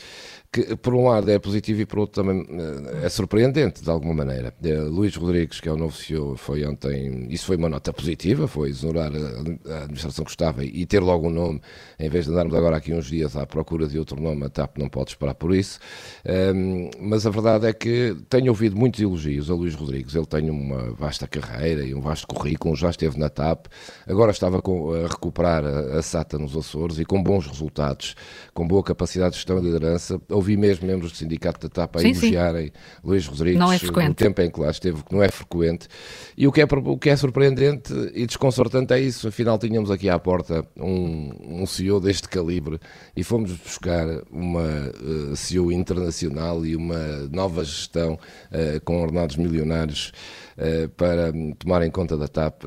que 0.56 0.76
por 0.76 0.94
um 0.94 1.08
lado 1.08 1.30
é 1.30 1.38
positivo 1.38 1.82
e 1.82 1.86
por 1.86 1.98
outro 1.98 2.22
também 2.22 2.46
eh, 2.48 3.06
é 3.06 3.08
surpreendente 3.10 3.82
de 3.82 3.90
alguma 3.90 4.14
maneira. 4.14 4.54
Eh, 4.64 4.74
Luís 4.74 5.14
Rodrigues, 5.14 5.60
que 5.60 5.68
é 5.68 5.72
o 5.72 5.76
novo 5.76 5.94
CEO, 5.94 6.36
foi 6.36 6.64
ontem, 6.64 7.26
isso 7.28 7.44
foi 7.46 7.56
uma 7.56 7.68
nota 7.68 7.92
positiva, 7.92 8.48
foi 8.48 8.70
exonerar 8.70 9.12
a, 9.14 9.82
administração 9.82 10.24
que 10.24 10.30
estava 10.30 10.64
e 10.64 10.86
ter 10.86 11.00
logo 11.00 11.28
um 11.28 11.30
nome, 11.30 11.60
em 11.98 12.08
vez 12.08 12.24
de 12.24 12.30
andarmos 12.30 12.54
agora 12.54 12.76
aqui 12.76 12.94
uns 12.94 13.06
dias 13.06 13.36
à 13.36 13.46
procura 13.46 13.86
de 13.86 13.98
outro 13.98 14.20
nome, 14.20 14.46
a 14.46 14.48
TAP 14.48 14.78
não 14.78 14.88
pode 14.88 15.10
esperar 15.16 15.34
por 15.34 15.54
isso. 15.54 15.78
Um, 16.24 16.90
mas 17.00 17.26
a 17.26 17.30
verdade 17.30 17.66
é 17.66 17.72
que 17.72 18.16
tenho 18.28 18.48
ouvido 18.48 18.76
muitos 18.76 19.00
elogios 19.00 19.50
a 19.50 19.54
Luís 19.54 19.74
Rodrigues, 19.74 20.14
ele 20.14 20.26
tem 20.26 20.50
uma 20.50 20.90
vasta 20.92 21.26
carreira 21.26 21.84
e 21.84 21.94
um 21.94 22.00
vasto 22.00 22.26
currículo, 22.26 22.76
já 22.76 22.90
esteve 22.90 23.18
na 23.18 23.28
TAP, 23.28 23.66
agora 24.06 24.30
estava 24.30 24.60
com, 24.60 24.92
a 24.92 25.08
recuperar 25.08 25.64
a, 25.64 25.98
a 25.98 26.02
SATA 26.02 26.38
nos 26.38 26.56
Açores 26.56 26.98
e 26.98 27.04
com 27.04 27.22
bons 27.22 27.46
resultados, 27.46 28.14
com 28.52 28.66
boa 28.66 28.82
capacidade 28.82 29.32
de 29.32 29.36
gestão 29.36 29.58
e 29.58 29.62
liderança 29.62 30.20
ouvi 30.30 30.56
mesmo 30.56 30.86
membros 30.86 31.12
do 31.12 31.16
sindicato 31.16 31.68
da 31.68 31.72
TAP 31.72 31.96
a 31.96 32.00
sim, 32.00 32.10
elogiarem 32.10 32.66
sim. 32.66 32.72
Luís 33.02 33.26
Rodrigues 33.26 33.58
não 33.58 33.72
é 33.72 33.78
frequente. 33.78 34.08
no 34.08 34.14
tempo 34.14 34.42
em 34.42 34.50
que 34.50 34.60
lá 34.60 34.70
esteve, 34.70 35.02
que 35.02 35.14
não 35.14 35.22
é 35.22 35.28
frequente. 35.28 35.88
E 36.36 36.46
o 36.46 36.52
que 36.52 36.60
é, 36.60 36.64
o 36.64 36.98
que 36.98 37.10
é 37.10 37.16
surpreendente 37.16 37.92
e 38.14 38.26
desconcertante 38.26 38.92
é 38.92 39.00
isso. 39.00 39.28
Afinal, 39.28 39.58
tínhamos 39.58 39.90
aqui 39.90 40.08
à 40.08 40.18
porta 40.18 40.64
um, 40.76 41.62
um 41.62 41.66
CEO 41.66 42.00
deste 42.00 42.28
calibre 42.28 42.78
e 43.16 43.22
fomos 43.22 43.52
buscar 43.52 44.06
uma 44.30 44.92
CEO 45.34 45.72
internacional 45.72 46.64
e 46.64 46.74
uma 46.76 47.28
nova 47.30 47.64
gestão 47.64 48.14
uh, 48.14 48.80
com 48.84 49.02
ordenados 49.02 49.36
milionários. 49.36 50.12
Uh, 50.56 50.88
para 50.90 51.32
tomar 51.58 51.82
em 51.82 51.90
conta 51.90 52.16
da 52.16 52.26
TAP 52.26 52.62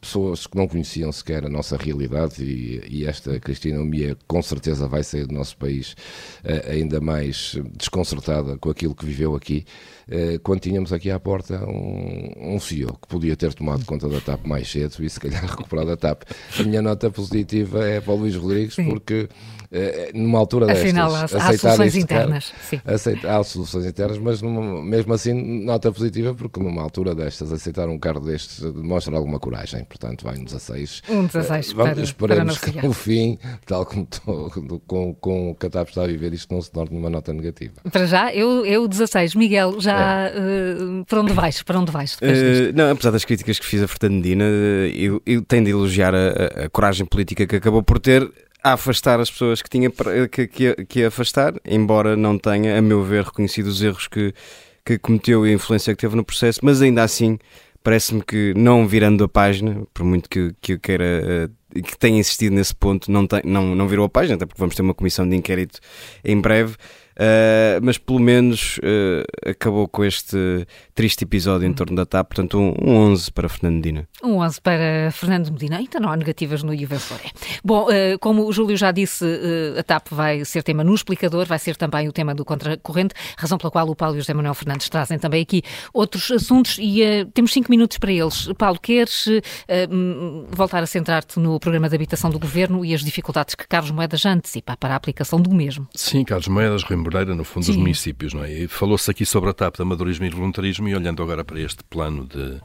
pessoas 0.00 0.46
que 0.46 0.56
não 0.56 0.66
conheciam 0.66 1.12
sequer 1.12 1.44
a 1.44 1.50
nossa 1.50 1.76
realidade 1.76 2.42
e, 2.42 2.82
e 2.88 3.06
esta 3.06 3.38
Cristina 3.38 3.78
Umia 3.78 4.16
com 4.26 4.40
certeza 4.40 4.88
vai 4.88 5.02
sair 5.02 5.26
do 5.26 5.34
nosso 5.34 5.54
país 5.58 5.92
uh, 6.42 6.70
ainda 6.70 6.98
mais 6.98 7.58
desconcertada 7.76 8.56
com 8.56 8.70
aquilo 8.70 8.94
que 8.94 9.04
viveu 9.04 9.36
aqui, 9.36 9.66
uh, 10.08 10.40
quando 10.40 10.60
tínhamos 10.60 10.94
aqui 10.94 11.10
à 11.10 11.20
porta 11.20 11.62
um, 11.66 12.54
um 12.54 12.58
CEO 12.58 12.94
que 12.94 13.06
podia 13.06 13.36
ter 13.36 13.52
tomado 13.52 13.84
conta 13.84 14.08
da 14.08 14.20
TAP 14.20 14.46
mais 14.46 14.70
cedo 14.70 15.04
e 15.04 15.10
se 15.10 15.20
calhar 15.20 15.44
recuperado 15.44 15.92
a 15.92 15.96
TAP. 15.98 16.22
A 16.58 16.62
minha 16.62 16.80
nota 16.80 17.10
positiva 17.10 17.86
é 17.86 18.00
para 18.00 18.14
o 18.14 18.16
Luís 18.16 18.34
Rodrigues 18.34 18.76
Sim. 18.76 18.88
porque 18.88 19.28
eh, 19.72 20.10
numa 20.14 20.38
altura 20.38 20.66
destas. 20.66 20.86
Afinal, 20.86 21.14
há, 21.14 21.24
há 21.24 21.56
soluções 21.56 21.94
internas. 21.94 22.52
Aceita, 22.84 23.36
há 23.36 23.44
soluções 23.44 23.86
internas, 23.86 24.18
mas 24.18 24.42
numa, 24.42 24.82
mesmo 24.82 25.12
assim, 25.12 25.32
nota 25.64 25.92
positiva, 25.92 26.34
porque 26.34 26.58
numa 26.58 26.82
altura 26.82 27.09
destas, 27.14 27.52
aceitar 27.52 27.88
um 27.88 27.98
carro 27.98 28.20
destes 28.20 28.60
demonstra 28.60 29.16
alguma 29.16 29.38
coragem. 29.38 29.84
Portanto, 29.84 30.24
vai 30.24 30.38
um 30.38 30.44
16. 30.44 31.02
Um 31.08 31.26
16 31.26 31.72
uh, 31.72 31.76
vamos, 31.76 31.94
para, 31.94 32.02
Esperemos 32.02 32.58
para 32.58 32.72
que 32.72 32.86
no 32.86 32.92
fim, 32.92 33.38
tal 33.66 33.84
como 33.86 34.06
tô, 34.06 34.80
com, 34.86 35.14
com 35.14 35.50
o 35.50 35.56
a 35.66 35.70
TAP 35.70 35.88
está 35.88 36.04
a 36.04 36.06
viver, 36.06 36.32
isto 36.32 36.52
não 36.52 36.60
se 36.60 36.70
torne 36.70 36.96
uma 36.96 37.10
nota 37.10 37.32
negativa. 37.32 37.74
Para 37.90 38.06
já, 38.06 38.32
eu, 38.32 38.64
eu 38.64 38.88
16. 38.88 39.34
Miguel, 39.34 39.80
já 39.80 40.28
é. 40.28 40.34
uh, 40.34 41.04
para 41.04 41.20
onde 41.20 41.32
vais? 41.32 41.62
Para 41.62 41.78
onde 41.78 41.92
vais? 41.92 42.14
Uh, 42.14 42.72
não, 42.74 42.90
apesar 42.90 43.10
das 43.10 43.24
críticas 43.24 43.58
que 43.58 43.66
fiz 43.66 43.82
a 43.82 43.88
Fernandina, 43.88 44.44
eu, 44.94 45.22
eu 45.26 45.42
tenho 45.42 45.64
de 45.64 45.70
elogiar 45.70 46.14
a, 46.14 46.64
a 46.64 46.68
coragem 46.70 47.06
política 47.06 47.46
que 47.46 47.56
acabou 47.56 47.82
por 47.82 47.98
ter 47.98 48.30
a 48.62 48.74
afastar 48.74 49.20
as 49.20 49.30
pessoas 49.30 49.62
que 49.62 49.70
tinha 49.70 49.90
que, 50.30 50.46
que, 50.46 50.84
que 50.84 51.04
afastar, 51.04 51.54
embora 51.64 52.16
não 52.16 52.38
tenha, 52.38 52.78
a 52.78 52.82
meu 52.82 53.02
ver, 53.02 53.24
reconhecido 53.24 53.68
os 53.68 53.82
erros 53.82 54.06
que, 54.06 54.34
que 54.90 54.98
cometeu 54.98 55.46
e 55.46 55.50
a 55.50 55.52
influência 55.52 55.94
que 55.94 56.00
teve 56.00 56.16
no 56.16 56.24
processo, 56.24 56.60
mas 56.62 56.82
ainda 56.82 57.02
assim 57.02 57.38
parece-me 57.82 58.22
que 58.22 58.52
não 58.56 58.86
virando 58.86 59.24
a 59.24 59.28
página, 59.28 59.82
por 59.94 60.04
muito 60.04 60.28
que, 60.28 60.54
que 60.60 60.72
eu 60.74 60.80
queira 60.80 61.48
uh, 61.48 61.82
que 61.82 61.96
tenha 61.96 62.18
insistido 62.18 62.52
nesse 62.52 62.74
ponto, 62.74 63.10
não, 63.10 63.26
tem, 63.26 63.40
não, 63.44 63.74
não 63.74 63.86
virou 63.86 64.04
a 64.04 64.08
página, 64.08 64.34
até 64.34 64.44
porque 64.44 64.58
vamos 64.58 64.74
ter 64.74 64.82
uma 64.82 64.92
comissão 64.92 65.28
de 65.28 65.36
inquérito 65.36 65.78
em 66.24 66.40
breve. 66.40 66.74
Uh, 67.16 67.82
mas 67.82 67.98
pelo 67.98 68.18
menos 68.18 68.78
uh, 68.78 69.50
acabou 69.50 69.86
com 69.88 70.04
este 70.04 70.66
triste 70.94 71.24
episódio 71.24 71.66
em 71.66 71.72
torno 71.72 71.96
da 71.96 72.06
TAP, 72.06 72.28
portanto 72.28 72.58
um, 72.58 72.74
um 72.80 72.96
11 72.96 73.32
para 73.32 73.48
Fernando 73.48 73.74
Medina. 73.74 74.08
Um 74.22 74.38
11 74.38 74.60
para 74.60 75.10
Fernando 75.12 75.50
Medina, 75.50 75.78
ainda 75.78 76.00
não 76.00 76.10
há 76.10 76.16
negativas 76.16 76.62
no 76.62 76.76
Juventus 76.76 77.10
Bom, 77.64 77.88
uh, 77.88 78.18
como 78.20 78.46
o 78.46 78.52
Júlio 78.52 78.76
já 78.76 78.92
disse, 78.92 79.24
a 79.78 79.82
TAP 79.82 80.08
vai 80.10 80.44
ser 80.44 80.62
tema 80.62 80.84
no 80.84 80.94
explicador, 80.94 81.46
vai 81.46 81.58
ser 81.58 81.76
também 81.76 82.08
o 82.08 82.12
tema 82.12 82.34
do 82.34 82.44
contracorrente, 82.44 83.14
razão 83.36 83.58
pela 83.58 83.70
qual 83.70 83.88
o 83.88 83.96
Paulo 83.96 84.16
e 84.16 84.18
o 84.18 84.20
José 84.20 84.34
Manuel 84.34 84.54
Fernandes 84.54 84.88
trazem 84.88 85.18
também 85.18 85.42
aqui 85.42 85.62
outros 85.92 86.30
assuntos 86.30 86.78
e 86.78 87.26
temos 87.34 87.52
5 87.52 87.70
minutos 87.70 87.98
para 87.98 88.12
eles. 88.12 88.48
Paulo, 88.56 88.78
queres 88.80 89.26
voltar 90.50 90.82
a 90.82 90.86
centrar-te 90.86 91.38
no 91.38 91.58
programa 91.58 91.88
de 91.88 91.94
habitação 91.94 92.30
do 92.30 92.38
Governo 92.38 92.84
e 92.84 92.94
as 92.94 93.02
dificuldades 93.02 93.54
que 93.54 93.66
Carlos 93.66 93.90
Moedas 93.90 94.20
já 94.20 94.32
antecipa 94.32 94.76
para 94.76 94.94
a 94.94 94.96
aplicação 94.96 95.40
do 95.40 95.52
mesmo? 95.54 95.86
Sim, 95.94 96.24
Carlos 96.24 96.48
Moedas, 96.48 96.84
Moreira, 97.00 97.34
no 97.34 97.44
fundo, 97.44 97.64
Sim. 97.64 97.72
dos 97.72 97.80
municípios, 97.80 98.34
não 98.34 98.44
é? 98.44 98.66
Falou-se 98.68 99.10
aqui 99.10 99.24
sobre 99.24 99.50
a 99.50 99.52
TAP 99.52 99.76
de 99.76 99.82
amadorismo 99.82 100.24
e 100.26 100.30
voluntarismo 100.30 100.88
e 100.88 100.94
olhando 100.94 101.22
agora 101.22 101.44
para 101.44 101.60
este 101.60 101.82
plano 101.84 102.26
de 102.26 102.38
uh, 102.38 102.60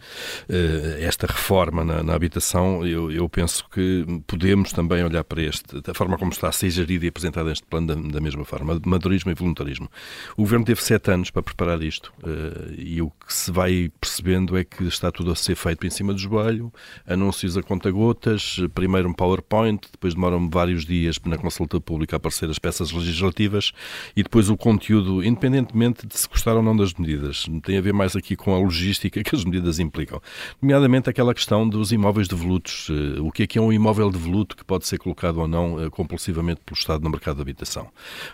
esta 0.99 1.27
reforma 1.27 1.83
na, 1.83 2.03
na 2.03 2.13
habitação, 2.13 2.85
eu, 2.85 3.11
eu, 3.11 3.27
penso 3.29 3.65
que 3.69 4.05
podemos 4.27 4.71
também 4.71 5.03
olhar 5.03 5.23
para 5.23 5.41
este, 5.41 5.81
da 5.81 5.93
forma 5.93 6.17
como 6.17 6.31
está 6.31 6.49
a 6.49 6.51
ser 6.51 6.69
gerido 6.69 7.05
e 7.05 7.07
apresentado 7.07 7.49
este 7.49 7.65
plano 7.65 7.87
da, 7.87 7.95
da 7.95 8.21
mesma 8.21 8.45
forma, 8.45 8.79
amadorismo 8.83 9.31
e 9.31 9.33
voluntarismo. 9.33 9.89
O 10.37 10.41
Governo 10.41 10.65
teve 10.65 10.81
sete 10.81 11.11
anos 11.11 11.31
para 11.31 11.41
preparar 11.41 11.81
isto 11.81 12.13
uh, 12.23 12.73
e 12.77 13.01
o 13.01 13.09
que 13.09 13.33
se 13.33 13.51
vai 13.51 13.91
percebendo 13.99 14.57
é 14.57 14.63
que 14.63 14.83
está 14.83 15.11
tudo 15.11 15.31
a 15.31 15.35
ser 15.35 15.55
feito 15.55 15.85
em 15.85 15.89
cima 15.89 16.13
do 16.13 16.19
joelho, 16.19 16.71
anúncios 17.07 17.57
a 17.57 17.63
conta-gotas, 17.63 18.57
primeiro 18.73 19.09
um 19.09 19.13
PowerPoint, 19.13 19.87
depois 19.91 20.13
demoram 20.13 20.49
vários 20.49 20.85
dias 20.85 21.19
na 21.25 21.37
consulta 21.37 21.79
pública 21.79 22.15
a 22.15 22.17
aparecer 22.17 22.49
as 22.49 22.59
peças 22.59 22.91
legislativas 22.91 23.71
e 24.15 24.23
depois 24.25 24.49
o 24.49 24.57
conteúdo, 24.57 25.23
independentemente 25.23 26.07
de 26.07 26.17
se 26.17 26.27
gostar 26.27 26.55
ou 26.55 26.63
não 26.63 26.75
das 26.75 26.93
medidas, 26.95 27.45
tem 27.63 27.77
a 27.77 27.81
ver 27.81 27.93
mais 27.93 28.15
aqui 28.15 28.35
com 28.35 28.55
a 28.55 28.57
logística 28.57 29.23
que 29.23 29.35
as 29.35 29.45
medidas 29.45 29.77
implicam. 29.77 30.19
Nomeadamente 30.59 31.07
aquela 31.07 31.31
questão 31.31 31.69
dos 31.69 31.91
imóveis 31.91 32.27
devolutos. 32.27 32.87
Eh, 32.89 33.21
o 33.21 33.31
que 33.31 33.43
é 33.43 33.47
que 33.47 33.59
é 33.59 33.61
um 33.61 33.71
imóvel 33.71 34.09
devoluto 34.09 34.57
que 34.57 34.65
pode 34.65 34.87
ser 34.87 34.97
colocado 34.97 35.37
ou 35.37 35.47
não 35.47 35.79
eh, 35.79 35.91
compulsivamente 35.91 36.61
pelo 36.65 36.75
Estado 36.75 37.03
no 37.03 37.09
mercado 37.11 37.35
de 37.35 37.43
habitação? 37.43 37.87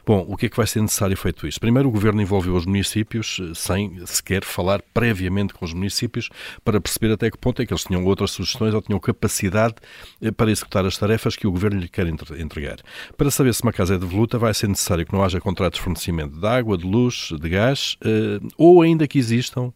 Bom, 0.06 0.26
o 0.30 0.38
que 0.38 0.46
é 0.46 0.50
que 0.50 0.56
vai 0.56 0.66
ser 0.66 0.82
necessário 0.82 1.18
feito 1.18 1.46
isto? 1.46 1.60
Primeiro, 1.60 1.90
o 1.90 1.92
Governo 1.92 2.22
envolveu 2.22 2.56
os 2.56 2.66
municípios 2.66 3.42
eh, 3.42 3.52
sem 3.54 4.04
sequer 4.06 4.46
falar 4.46 4.82
previamente 4.94 5.54
com 5.54 5.66
os 5.66 5.74
municípios 5.74 6.30
para 6.64 6.80
perceber 6.80 7.12
até 7.14 7.30
que 7.30 7.38
ponto 7.38 7.62
é 7.62 7.66
que 7.66 7.74
eles 7.74 7.84
tinham 7.84 8.06
outras 8.06 8.32
sugestões 8.32 8.74
ou 8.74 8.82
tinham 8.82 9.00
capacidade 9.00 9.76
para 10.38 10.50
executar 10.50 10.86
as 10.86 10.98
tarefas 10.98 11.36
que 11.36 11.46
o 11.46 11.52
Governo 11.52 11.82
lhe 11.82 11.90
quer 11.90 12.08
entregar. 12.08 12.78
Para 13.18 13.30
saber 13.30 13.54
se 13.54 13.62
uma 13.62 13.74
casa 13.74 13.96
é 13.96 13.98
devoluta, 13.98 14.38
vai 14.38 14.54
ser 14.54 14.70
necessário 14.70 15.06
que 15.06 15.12
não 15.12 15.22
haja 15.22 15.42
contratos 15.42 15.81
fornecimento 15.82 16.40
de 16.40 16.48
água, 16.48 16.78
de 16.78 16.86
luz, 16.86 17.30
de 17.40 17.50
gás, 17.50 17.98
uh, 18.06 18.48
ou 18.58 18.82
ainda 18.82 19.08
que 19.08 19.20
existam 19.20 19.74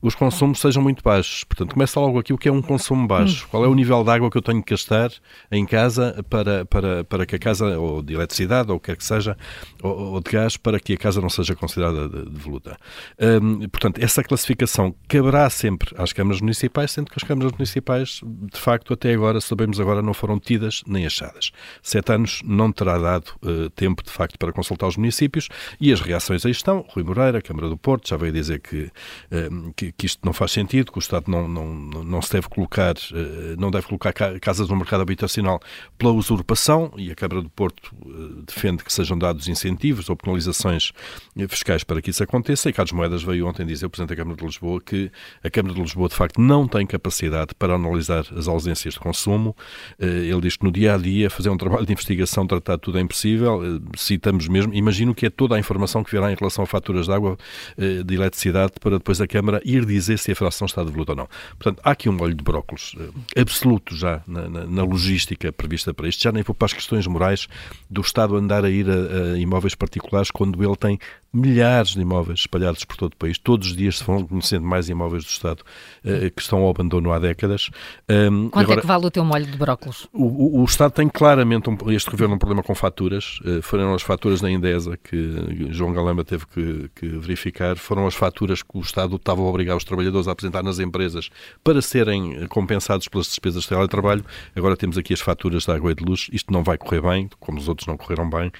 os 0.00 0.14
consumos 0.14 0.60
sejam 0.60 0.82
muito 0.82 1.02
baixos. 1.02 1.44
Portanto, 1.44 1.72
começa 1.72 1.98
logo 1.98 2.18
aqui 2.18 2.32
o 2.32 2.38
que 2.38 2.48
é 2.48 2.52
um 2.52 2.62
consumo 2.62 3.06
baixo. 3.06 3.46
Qual 3.48 3.64
é 3.64 3.68
o 3.68 3.74
nível 3.74 4.02
de 4.04 4.10
água 4.10 4.30
que 4.30 4.38
eu 4.38 4.42
tenho 4.42 4.62
que 4.62 4.74
gastar 4.74 5.10
em 5.50 5.66
casa 5.66 6.24
para, 6.28 6.64
para, 6.64 7.04
para 7.04 7.26
que 7.26 7.36
a 7.36 7.38
casa, 7.38 7.78
ou 7.78 8.02
de 8.02 8.14
eletricidade, 8.14 8.70
ou 8.70 8.76
o 8.76 8.80
que 8.80 8.86
quer 8.86 8.96
que 8.96 9.04
seja, 9.04 9.36
ou, 9.82 10.14
ou 10.14 10.20
de 10.20 10.30
gás, 10.30 10.56
para 10.56 10.78
que 10.78 10.94
a 10.94 10.96
casa 10.96 11.20
não 11.20 11.28
seja 11.28 11.54
considerada 11.54 12.08
de, 12.08 12.30
de 12.30 12.38
voluta. 12.38 12.76
Hum, 13.20 13.68
portanto, 13.68 13.98
essa 14.02 14.22
classificação 14.22 14.94
caberá 15.08 15.48
sempre 15.50 15.94
às 15.96 16.12
câmaras 16.12 16.40
municipais, 16.40 16.90
sendo 16.90 17.10
que 17.10 17.16
as 17.16 17.24
câmaras 17.24 17.52
municipais, 17.52 18.20
de 18.24 18.60
facto, 18.60 18.92
até 18.92 19.12
agora, 19.12 19.40
sabemos 19.40 19.80
agora, 19.80 20.02
não 20.02 20.14
foram 20.14 20.38
tidas 20.38 20.82
nem 20.86 21.06
achadas. 21.06 21.50
Sete 21.82 22.12
anos 22.12 22.40
não 22.44 22.72
terá 22.72 22.98
dado 22.98 23.32
uh, 23.42 23.70
tempo, 23.70 24.02
de 24.02 24.10
facto, 24.10 24.38
para 24.38 24.52
consultar 24.52 24.86
os 24.86 24.96
municípios 24.96 25.48
e 25.80 25.92
as 25.92 26.00
reações 26.00 26.44
aí 26.44 26.52
estão. 26.52 26.84
Rui 26.88 27.04
Moreira, 27.04 27.42
Câmara 27.42 27.68
do 27.68 27.76
Porto, 27.76 28.08
já 28.08 28.16
veio 28.16 28.32
dizer 28.32 28.60
que, 28.60 28.90
uh, 29.32 29.72
que 29.74 29.87
que, 29.96 30.06
isto 30.06 30.24
não 30.24 30.32
faz 30.32 30.52
sentido, 30.52 30.92
que 30.92 30.98
o 30.98 31.00
Estado 31.00 31.30
não, 31.30 31.48
não, 31.48 31.74
não 31.74 32.22
se 32.22 32.32
deve 32.32 32.48
colocar, 32.48 32.94
eh, 33.12 33.56
não 33.58 33.70
deve 33.70 33.86
colocar 33.86 34.12
casas 34.40 34.68
no 34.68 34.76
mercado 34.76 35.02
habitacional 35.02 35.60
pela 35.96 36.12
usurpação 36.12 36.92
e 36.96 37.10
a 37.10 37.14
Câmara 37.14 37.42
do 37.42 37.50
Porto 37.50 37.94
eh, 38.04 38.42
defende 38.46 38.84
que 38.84 38.92
sejam 38.92 39.18
dados 39.18 39.48
incentivos 39.48 40.08
ou 40.08 40.16
penalizações 40.16 40.92
eh, 41.36 41.48
fiscais 41.48 41.84
para 41.84 42.02
que 42.02 42.10
isso 42.10 42.22
aconteça 42.22 42.68
e 42.68 42.72
Carlos 42.72 42.92
Moedas 42.92 43.22
veio 43.22 43.46
ontem 43.46 43.66
dizer, 43.66 43.86
o 43.86 43.90
Presidente 43.90 44.10
da 44.10 44.16
Câmara 44.16 44.36
de 44.36 44.44
Lisboa, 44.44 44.80
que 44.80 45.10
a 45.42 45.50
Câmara 45.50 45.74
de 45.74 45.80
Lisboa 45.80 46.08
de 46.08 46.14
facto 46.14 46.40
não 46.40 46.66
tem 46.66 46.86
capacidade 46.86 47.54
para 47.54 47.74
analisar 47.74 48.24
as 48.36 48.48
ausências 48.48 48.94
de 48.94 49.00
consumo. 49.00 49.56
Ele 49.98 50.40
diz 50.40 50.56
que 50.56 50.64
no 50.64 50.72
dia 50.72 50.94
a 50.94 50.98
dia 50.98 51.30
fazer 51.30 51.50
um 51.50 51.56
trabalho 51.56 51.86
de 51.86 51.92
investigação, 51.92 52.46
tratar 52.46 52.78
tudo 52.78 52.98
é 52.98 53.00
impossível. 53.00 53.60
Citamos 53.96 54.48
mesmo, 54.48 54.74
imagino 54.74 55.14
que 55.14 55.26
é 55.26 55.30
toda 55.30 55.56
a 55.56 55.58
informação 55.58 56.02
que 56.02 56.10
virá 56.10 56.32
em 56.32 56.34
relação 56.34 56.64
a 56.64 56.66
faturas 56.66 57.06
de 57.06 57.12
água, 57.12 57.36
de 57.76 58.14
eletricidade, 58.14 58.72
para 58.80 58.98
depois 58.98 59.20
a 59.20 59.26
Câmara 59.26 59.60
ir 59.64 59.77
dizer 59.84 60.18
se 60.18 60.32
a 60.32 60.36
fração 60.36 60.66
está 60.66 60.82
devoluta 60.82 61.12
ou 61.12 61.16
não. 61.16 61.28
Portanto, 61.58 61.80
há 61.84 61.90
aqui 61.90 62.08
um 62.08 62.12
molho 62.12 62.34
de 62.34 62.42
brócolos 62.42 62.94
uh, 62.94 63.12
absoluto 63.36 63.96
já 63.96 64.22
na, 64.26 64.48
na, 64.48 64.66
na, 64.66 64.82
logística 64.82 65.52
prevista 65.52 65.92
para 65.92 66.08
isto. 66.08 66.22
Já 66.22 66.32
nem 66.32 66.42
vou 66.42 66.54
para 66.54 66.66
as 66.66 66.72
questões 66.72 67.06
morais 67.06 67.48
do 67.90 68.00
Estado 68.00 68.36
andar 68.36 68.64
a 68.64 68.70
ir 68.70 68.88
a, 68.88 69.32
a 69.34 69.38
imóveis 69.38 69.74
particulares 69.74 70.30
quando 70.30 70.62
ele 70.62 70.76
tem 70.76 70.98
milhares 71.32 71.90
de 71.90 72.00
imóveis 72.00 72.40
espalhados 72.40 72.84
por 72.84 72.96
todo 72.96 73.12
o 73.12 73.16
país. 73.16 73.38
Todos 73.38 73.68
os 73.68 73.76
dias 73.76 73.98
se 73.98 74.04
vão 74.04 74.26
conhecendo 74.26 74.66
mais 74.66 74.88
imóveis 74.88 75.24
do 75.24 75.28
Estado 75.28 75.62
uh, 76.04 76.30
que 76.30 76.40
estão 76.40 76.60
ao 76.60 76.70
abandono 76.70 77.12
há 77.12 77.18
décadas. 77.18 77.70
Um, 78.08 78.48
Quanto 78.48 78.64
agora, 78.64 78.78
é 78.78 78.80
que 78.80 78.86
vale 78.86 79.06
o 79.06 79.10
teu 79.10 79.24
molho 79.24 79.46
de 79.46 79.56
brócolos? 79.56 80.08
O, 80.12 80.24
o, 80.24 80.62
o 80.62 80.64
Estado 80.64 80.92
tem 80.92 81.08
claramente, 81.08 81.68
um, 81.68 81.76
este 81.90 82.10
governo, 82.10 82.34
um 82.34 82.38
problema 82.38 82.62
com 82.62 82.74
faturas. 82.74 83.40
Uh, 83.44 83.60
foram 83.62 83.94
as 83.94 84.02
faturas 84.02 84.40
da 84.40 84.50
Indesa 84.50 84.96
que 84.96 85.68
João 85.70 85.92
Galamba 85.92 86.24
teve 86.24 86.46
que, 86.46 86.90
que, 86.94 87.06
verificar. 87.06 87.76
Foram 87.76 88.06
as 88.06 88.14
faturas 88.14 88.62
que 88.62 88.78
o 88.78 88.80
Estado 88.80 89.16
estava 89.16 89.42
a 89.42 89.44
obrigar 89.44 89.76
os 89.76 89.84
trabalhadores 89.84 90.28
a 90.28 90.32
apresentar 90.32 90.62
nas 90.62 90.78
empresas 90.78 91.28
para 91.62 91.82
serem 91.82 92.46
compensados 92.48 93.06
pelas 93.06 93.26
despesas 93.26 93.64
de 93.64 93.68
teletrabalho. 93.68 94.24
Agora 94.56 94.76
temos 94.76 94.96
aqui 94.96 95.12
as 95.12 95.20
faturas 95.20 95.66
da 95.66 95.74
água 95.74 95.92
e 95.92 95.94
de 95.94 96.04
luz. 96.04 96.28
Isto 96.32 96.52
não 96.52 96.62
vai 96.62 96.78
correr 96.78 97.02
bem, 97.02 97.28
como 97.38 97.58
os 97.58 97.68
outros 97.68 97.86
não 97.86 97.96
correram 97.96 98.28
bem. 98.28 98.50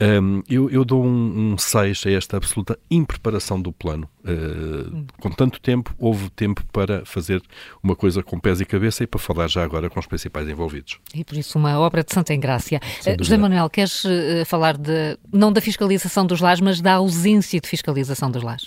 Um, 0.00 0.42
eu, 0.48 0.68
eu, 0.70 0.84
dou 0.84 1.04
um 1.04 1.56
6 1.56 2.04
um 2.04 2.08
a 2.08 2.15
esta 2.16 2.36
absoluta 2.36 2.78
impreparação 2.90 3.60
do 3.60 3.72
plano. 3.72 4.08
Uh, 4.20 5.06
com 5.20 5.30
tanto 5.30 5.60
tempo, 5.60 5.94
houve 5.98 6.30
tempo 6.30 6.64
para 6.72 7.04
fazer 7.04 7.42
uma 7.82 7.94
coisa 7.94 8.22
com 8.22 8.38
pés 8.38 8.60
e 8.60 8.64
cabeça 8.64 9.04
e 9.04 9.06
para 9.06 9.20
falar 9.20 9.48
já 9.48 9.62
agora 9.62 9.88
com 9.88 10.00
os 10.00 10.06
principais 10.06 10.48
envolvidos. 10.48 10.98
E 11.14 11.24
por 11.24 11.36
isso 11.36 11.58
uma 11.58 11.78
obra 11.78 12.02
de 12.02 12.12
Santa 12.12 12.34
Engrácia. 12.34 12.80
Uh, 13.00 13.22
José 13.22 13.36
Manuel, 13.36 13.70
queres 13.70 14.04
uh, 14.04 14.44
falar 14.46 14.76
de, 14.76 15.18
não 15.32 15.52
da 15.52 15.60
fiscalização 15.60 16.26
dos 16.26 16.40
lares, 16.40 16.60
mas 16.60 16.80
da 16.80 16.94
ausência 16.94 17.60
de 17.60 17.68
fiscalização 17.68 18.30
dos 18.30 18.42
lares? 18.42 18.66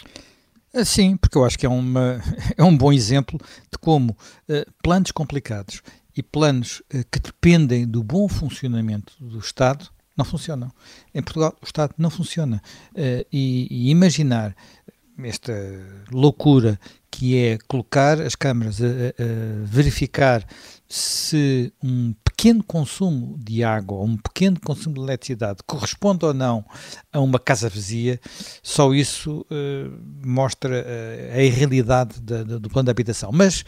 Sim, 0.86 1.18
porque 1.18 1.38
eu 1.38 1.44
acho 1.44 1.58
que 1.58 1.66
é, 1.66 1.70
uma, 1.70 2.22
é 2.56 2.64
um 2.64 2.78
bom 2.78 2.94
exemplo 2.94 3.40
de 3.72 3.78
como 3.80 4.16
planos 4.84 5.12
complicados 5.12 5.82
e 6.16 6.22
planos 6.22 6.84
que 7.12 7.20
dependem 7.20 7.88
do 7.88 8.04
bom 8.04 8.28
funcionamento 8.28 9.14
do 9.20 9.40
Estado 9.40 9.90
não 10.20 10.26
funcionam. 10.26 10.72
Em 11.16 11.22
Portugal, 11.24 11.56
o 11.62 11.66
Estado 11.66 11.96
não 11.98 12.10
funciona. 12.10 12.62
Uh, 12.92 13.26
e, 13.32 13.68
e, 13.72 13.90
imaginar 13.90 14.56
esta 15.24 15.54
loucura 16.12 16.80
que 17.12 17.38
é 17.38 17.58
colocar 17.68 18.22
as 18.22 18.36
câmaras 18.36 18.82
a, 18.82 18.86
a, 18.86 19.66
verificar 19.66 20.46
se 20.88 21.74
um 21.84 22.14
pequeno 22.24 22.64
consumo 22.64 23.38
de 23.38 23.64
água 23.64 23.98
ou 23.98 24.06
um 24.06 24.16
pequeno 24.16 24.58
consumo 24.62 24.96
de 24.96 25.02
eletricidade 25.02 25.60
corresponde 25.66 26.26
ou 26.26 26.34
não 26.34 26.64
a 27.12 27.20
uma 27.20 27.38
casa 27.38 27.68
vazia, 27.68 28.20
só 28.64 28.94
isso 28.94 29.46
uh, 29.52 30.26
mostra 30.26 30.86
uh, 30.86 31.38
a 31.38 31.42
irrealidade 31.42 32.22
da, 32.22 32.44
da, 32.44 32.58
do 32.58 32.70
plano 32.70 32.86
de 32.86 32.92
habitação. 32.92 33.32
Mas 33.34 33.66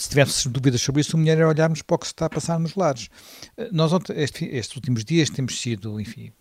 se 0.00 0.08
tivéssemos 0.08 0.46
dúvidas 0.46 0.80
sobre 0.80 1.00
isso, 1.02 1.16
o 1.16 1.20
melhor 1.20 1.38
é 1.38 1.46
olharmos 1.46 1.82
para 1.82 1.94
o 1.94 1.98
que 1.98 2.06
se 2.06 2.12
está 2.12 2.26
a 2.26 2.30
passar 2.30 2.58
nos 2.58 2.74
lares. 2.74 3.08
Eh, 3.56 3.68
nós, 3.72 3.92
este, 4.10 4.46
estes 4.46 4.76
últimos 4.76 5.04
dias, 5.04 5.28
temos 5.28 5.60
sido, 5.60 6.00
enfim, 6.00 6.32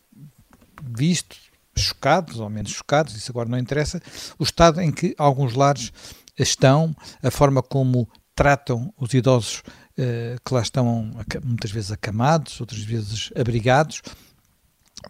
visto, 0.84 1.36
chocados, 1.78 2.40
ou 2.40 2.50
menos 2.50 2.72
chocados, 2.72 3.16
isso 3.16 3.32
agora 3.32 3.50
não 3.50 3.58
interessa, 3.58 4.02
o 4.38 4.44
estado 4.44 4.82
em 4.82 4.92
que 4.92 5.14
alguns 5.18 5.54
lares 5.54 5.92
estão, 6.38 6.96
a 7.22 7.30
forma 7.30 7.62
como 7.62 8.08
tratam 8.34 8.94
os 8.98 9.14
idosos 9.14 9.60
uh, 9.60 10.40
que 10.46 10.54
lá 10.54 10.62
estão 10.62 11.12
muitas 11.44 11.72
vezes 11.72 11.92
acamados, 11.92 12.60
outras 12.62 12.82
vezes 12.82 13.32
abrigados. 13.38 14.02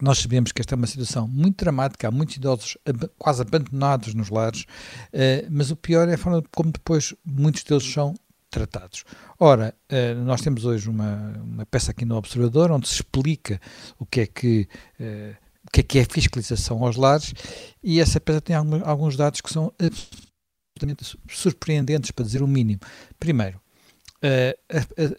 Nós 0.00 0.18
sabemos 0.18 0.52
que 0.52 0.60
esta 0.60 0.74
é 0.74 0.76
uma 0.76 0.86
situação 0.86 1.28
muito 1.28 1.58
dramática, 1.58 2.08
há 2.08 2.10
muitos 2.10 2.36
idosos 2.36 2.76
ab 2.84 3.08
quase 3.18 3.42
abandonados 3.42 4.14
nos 4.14 4.30
lares, 4.30 4.62
uh, 4.62 5.46
mas 5.50 5.70
o 5.70 5.76
pior 5.76 6.08
é 6.08 6.14
a 6.14 6.18
forma 6.18 6.42
como 6.52 6.72
depois 6.72 7.14
muitos 7.24 7.62
deles 7.62 7.84
são 7.84 8.14
tratados. 8.50 9.04
Ora, 9.38 9.74
eh, 9.88 10.14
nós 10.14 10.40
temos 10.40 10.64
hoje 10.64 10.88
uma, 10.90 11.40
uma 11.42 11.66
peça 11.66 11.92
aqui 11.92 12.04
no 12.04 12.16
Observador 12.16 12.70
onde 12.70 12.88
se 12.88 12.94
explica 12.94 13.60
o 13.98 14.04
que 14.04 14.20
é 14.20 14.26
que 14.26 14.68
eh, 14.98 15.36
o 15.66 15.70
que 15.70 15.80
é 15.80 15.82
que 15.82 15.98
é 15.98 16.04
fiscalização 16.04 16.84
aos 16.84 16.96
lares 16.96 17.32
e 17.82 18.00
essa 18.00 18.20
peça 18.20 18.40
tem 18.40 18.56
alguns 18.56 19.16
dados 19.16 19.40
que 19.40 19.52
são 19.52 19.72
absolutamente 19.78 21.16
surpreendentes, 21.30 22.10
para 22.10 22.24
dizer 22.24 22.42
o 22.42 22.48
mínimo. 22.48 22.80
Primeiro, 23.18 23.60
eh, 24.22 24.58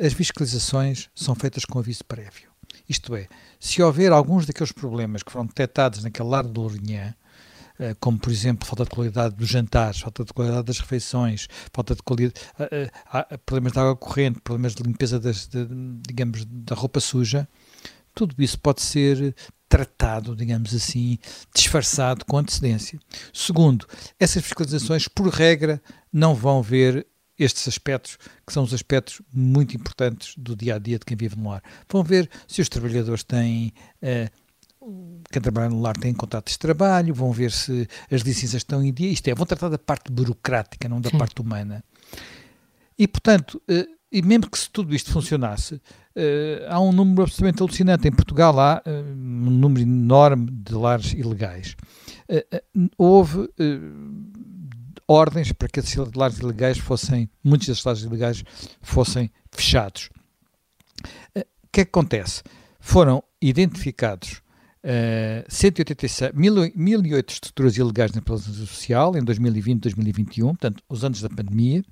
as 0.04 0.14
fiscalizações 0.14 1.10
são 1.16 1.36
feitas 1.36 1.64
com 1.64 1.80
aviso 1.80 2.04
prévio. 2.06 2.52
Isto 2.88 3.16
é, 3.16 3.28
se 3.60 3.82
houver 3.82 4.12
alguns 4.12 4.46
daqueles 4.46 4.72
problemas 4.72 5.24
que 5.24 5.32
foram 5.32 5.46
detectados 5.46 6.04
naquele 6.04 6.28
lar 6.28 6.44
de 6.46 6.60
Lourinhã, 6.60 7.16
como 8.00 8.20
por 8.20 8.32
exemplo 8.32 8.68
falta 8.68 8.84
de 8.84 8.90
qualidade 8.90 9.36
dos 9.36 9.50
jantares, 9.50 10.00
falta 10.00 10.24
de 10.24 10.34
qualidade 10.34 10.66
das 10.66 10.80
refeições, 10.80 11.48
falta 11.74 11.96
de 11.96 12.04
qualidade, 12.04 12.40
eh, 12.60 12.92
eh, 13.14 13.38
problemas 13.46 13.74
de 13.74 13.80
água 13.80 13.96
corrente, 13.96 14.40
problemas 14.42 14.76
de 14.76 14.84
limpeza 14.84 15.20
das, 15.20 15.48
de, 15.48 15.68
digamos, 16.08 16.46
da 16.46 16.76
roupa 16.76 17.00
suja, 17.00 17.48
tudo 18.14 18.36
isso 18.40 18.60
pode 18.60 18.82
ser 18.82 19.36
tratado, 19.68 20.36
digamos 20.36 20.76
assim, 20.76 21.18
disfarçado 21.56 22.26
com 22.26 22.38
antecedência. 22.38 23.00
Segundo, 23.34 23.88
essas 24.20 24.44
fiscalizações, 24.44 25.08
por 25.08 25.30
regra, 25.30 25.82
não 26.12 26.36
vão 26.36 26.62
ver 26.62 27.08
estes 27.40 27.68
aspectos, 27.68 28.18
que 28.46 28.54
são 28.54 28.64
os 28.64 28.74
aspectos 28.74 29.22
muito 29.34 29.76
importantes 29.76 30.36
do 30.38 30.56
dia 30.56 30.76
a 30.76 30.80
dia 30.80 31.00
de 31.00 31.06
quem 31.06 31.18
vive 31.18 31.36
no 31.38 31.50
lar. 31.50 31.64
Vão 31.90 32.04
ver 32.04 32.30
se 32.48 32.62
os 32.62 32.70
trabalhadores 32.70 33.24
têm 33.24 33.74
uh, 34.04 34.30
quem 35.32 35.42
trabalha 35.42 35.70
no 35.70 35.82
lar 35.82 35.96
tem 35.96 36.14
contratos 36.14 36.54
de 36.54 36.60
trabalho, 36.60 37.14
vão 37.14 37.32
ver 37.32 37.52
se 37.52 37.88
as 38.12 38.22
licenças 38.22 38.56
estão 38.56 38.84
em 38.84 38.92
dia, 38.92 39.10
isto 39.10 39.28
é, 39.28 39.36
vão 39.36 39.46
tratar 39.46 39.70
da 39.70 39.78
parte 39.78 40.12
burocrática, 40.12 40.90
não 40.90 41.00
da 41.00 41.10
Sim. 41.10 41.18
parte 41.18 41.40
humana. 41.40 41.84
E, 42.98 43.08
portanto, 43.08 43.62
uh, 43.70 43.88
e 44.12 44.22
mesmo 44.22 44.50
que 44.50 44.58
se 44.58 44.70
tudo 44.70 44.94
isto 44.94 45.12
funcionasse, 45.12 45.76
uh, 45.76 45.82
há 46.68 46.80
um 46.80 46.92
número 46.92 47.24
absolutamente 47.24 47.62
alucinante. 47.62 48.08
Em 48.08 48.12
Portugal 48.12 48.60
há 48.60 48.82
uh, 48.86 48.92
um 48.92 49.52
número 49.52 49.82
enorme 49.82 50.50
de 50.52 50.74
lares 50.74 51.14
ilegais. 51.14 51.76
houve 52.98 53.50
ordens 55.08 55.52
para 55.52 55.68
que 55.68 55.80
esses 55.80 55.96
lares 56.16 56.40
ilegais 56.40 56.78
fossem, 56.78 57.30
muitos 57.44 57.68
desses 57.68 57.84
lares 57.84 58.02
ilegais 58.02 58.44
fossem 58.82 59.32
fechados. 59.52 60.10
O 61.36 61.72
que 61.72 61.82
é 61.82 61.86
que 61.86 61.90
acontece? 61.90 62.44
Foram 62.80 63.24
identificados 63.42 64.42
Uh, 64.84 65.46
186, 65.48 66.32
1008 66.34 67.30
estruturas 67.30 67.78
ilegais 67.78 68.12
na 68.14 68.22
presença 68.22 68.66
social 68.66 69.16
em 69.16 69.24
2020 69.24 69.80
2021, 69.80 70.48
portanto, 70.48 70.84
os 70.90 71.04
anos 71.04 71.22
da 71.22 71.30
pandemia. 71.30 71.84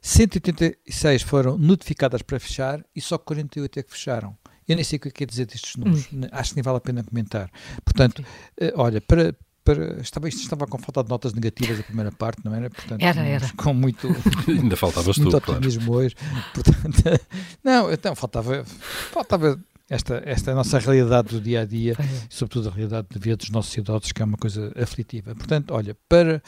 186 0.00 1.22
foram 1.22 1.58
notificadas 1.58 2.22
para 2.22 2.40
fechar 2.40 2.82
e 2.96 3.00
só 3.00 3.18
48 3.18 3.78
é 3.78 3.82
que 3.82 3.90
fecharam. 3.90 4.36
Eu 4.66 4.76
nem 4.76 4.84
sei 4.84 4.96
o 4.96 5.00
que 5.00 5.08
é 5.08 5.10
que 5.10 5.18
quer 5.18 5.26
dizer 5.26 5.46
destes 5.46 5.76
números, 5.76 6.08
hum. 6.12 6.22
acho 6.32 6.50
que 6.50 6.56
nem 6.56 6.62
vale 6.62 6.78
a 6.78 6.80
pena 6.80 7.02
comentar. 7.02 7.50
Portanto, 7.84 8.20
uh, 8.20 8.72
olha, 8.76 9.00
para, 9.00 9.34
para, 9.64 10.00
estava, 10.00 10.28
isto 10.28 10.40
estava 10.40 10.66
com 10.66 10.78
falta 10.78 11.04
de 11.04 11.10
notas 11.10 11.34
negativas 11.34 11.80
a 11.80 11.82
primeira 11.82 12.12
parte, 12.12 12.42
não 12.44 12.54
era? 12.54 12.70
Portanto, 12.70 13.02
era, 13.02 13.20
era. 13.20 13.52
Com 13.56 13.74
muito. 13.74 14.08
Ainda 14.48 14.76
faltavas 14.76 15.18
muito 15.18 15.40
tu, 15.40 15.52
otimismo 15.52 15.84
claro. 15.84 16.06
hoje. 16.06 16.16
Portanto, 16.54 17.20
não, 17.64 17.92
então 17.92 18.14
faltava, 18.14 18.64
faltava 18.64 19.58
esta, 19.88 20.22
esta 20.24 20.50
é 20.50 20.52
a 20.52 20.56
nossa 20.56 20.78
realidade 20.78 21.28
do 21.28 21.40
dia 21.40 21.62
a 21.62 21.64
dia, 21.64 21.94
é. 21.98 22.26
sobretudo 22.28 22.68
a 22.68 22.72
realidade 22.72 23.08
de 23.10 23.18
vida 23.18 23.36
dos 23.36 23.50
nossos 23.50 23.74
idosos, 23.76 24.12
que 24.12 24.20
é 24.20 24.24
uma 24.24 24.36
coisa 24.36 24.72
aflitiva. 24.76 25.34
Portanto, 25.34 25.72
olha, 25.72 25.96
para, 26.08 26.42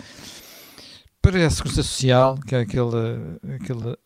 para 1.22 1.46
a 1.46 1.50
Segurança 1.50 1.82
Social, 1.82 2.38
que 2.46 2.54
é 2.54 2.60
aquela, 2.60 3.38
aquela 3.54 3.98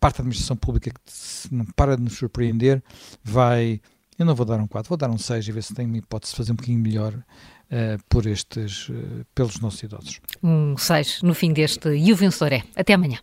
parte 0.00 0.16
da 0.16 0.22
administração 0.22 0.56
pública 0.56 0.90
que 0.90 1.54
não 1.54 1.64
para 1.76 1.96
de 1.96 2.02
nos 2.02 2.14
surpreender, 2.14 2.82
vai. 3.22 3.80
Eu 4.18 4.24
não 4.24 4.34
vou 4.34 4.46
dar 4.46 4.58
um 4.58 4.66
4, 4.66 4.88
vou 4.88 4.96
dar 4.96 5.10
um 5.10 5.18
6 5.18 5.46
e 5.46 5.52
ver 5.52 5.62
se 5.62 5.74
tem 5.74 5.84
uma 5.86 5.98
hipótese 5.98 6.32
de 6.32 6.38
fazer 6.38 6.52
um 6.52 6.56
bocadinho 6.56 6.80
melhor 6.80 7.12
uh, 7.14 8.02
por 8.08 8.26
estes, 8.26 8.88
uh, 8.88 9.26
pelos 9.34 9.60
nossos 9.60 9.82
idosos. 9.82 10.20
Um 10.42 10.74
6 10.76 11.20
no 11.22 11.34
fim 11.34 11.52
deste 11.52 11.90
E 11.90 12.12
o 12.14 12.16
Vencedor 12.16 12.54
é. 12.54 12.62
Até 12.74 12.94
amanhã. 12.94 13.18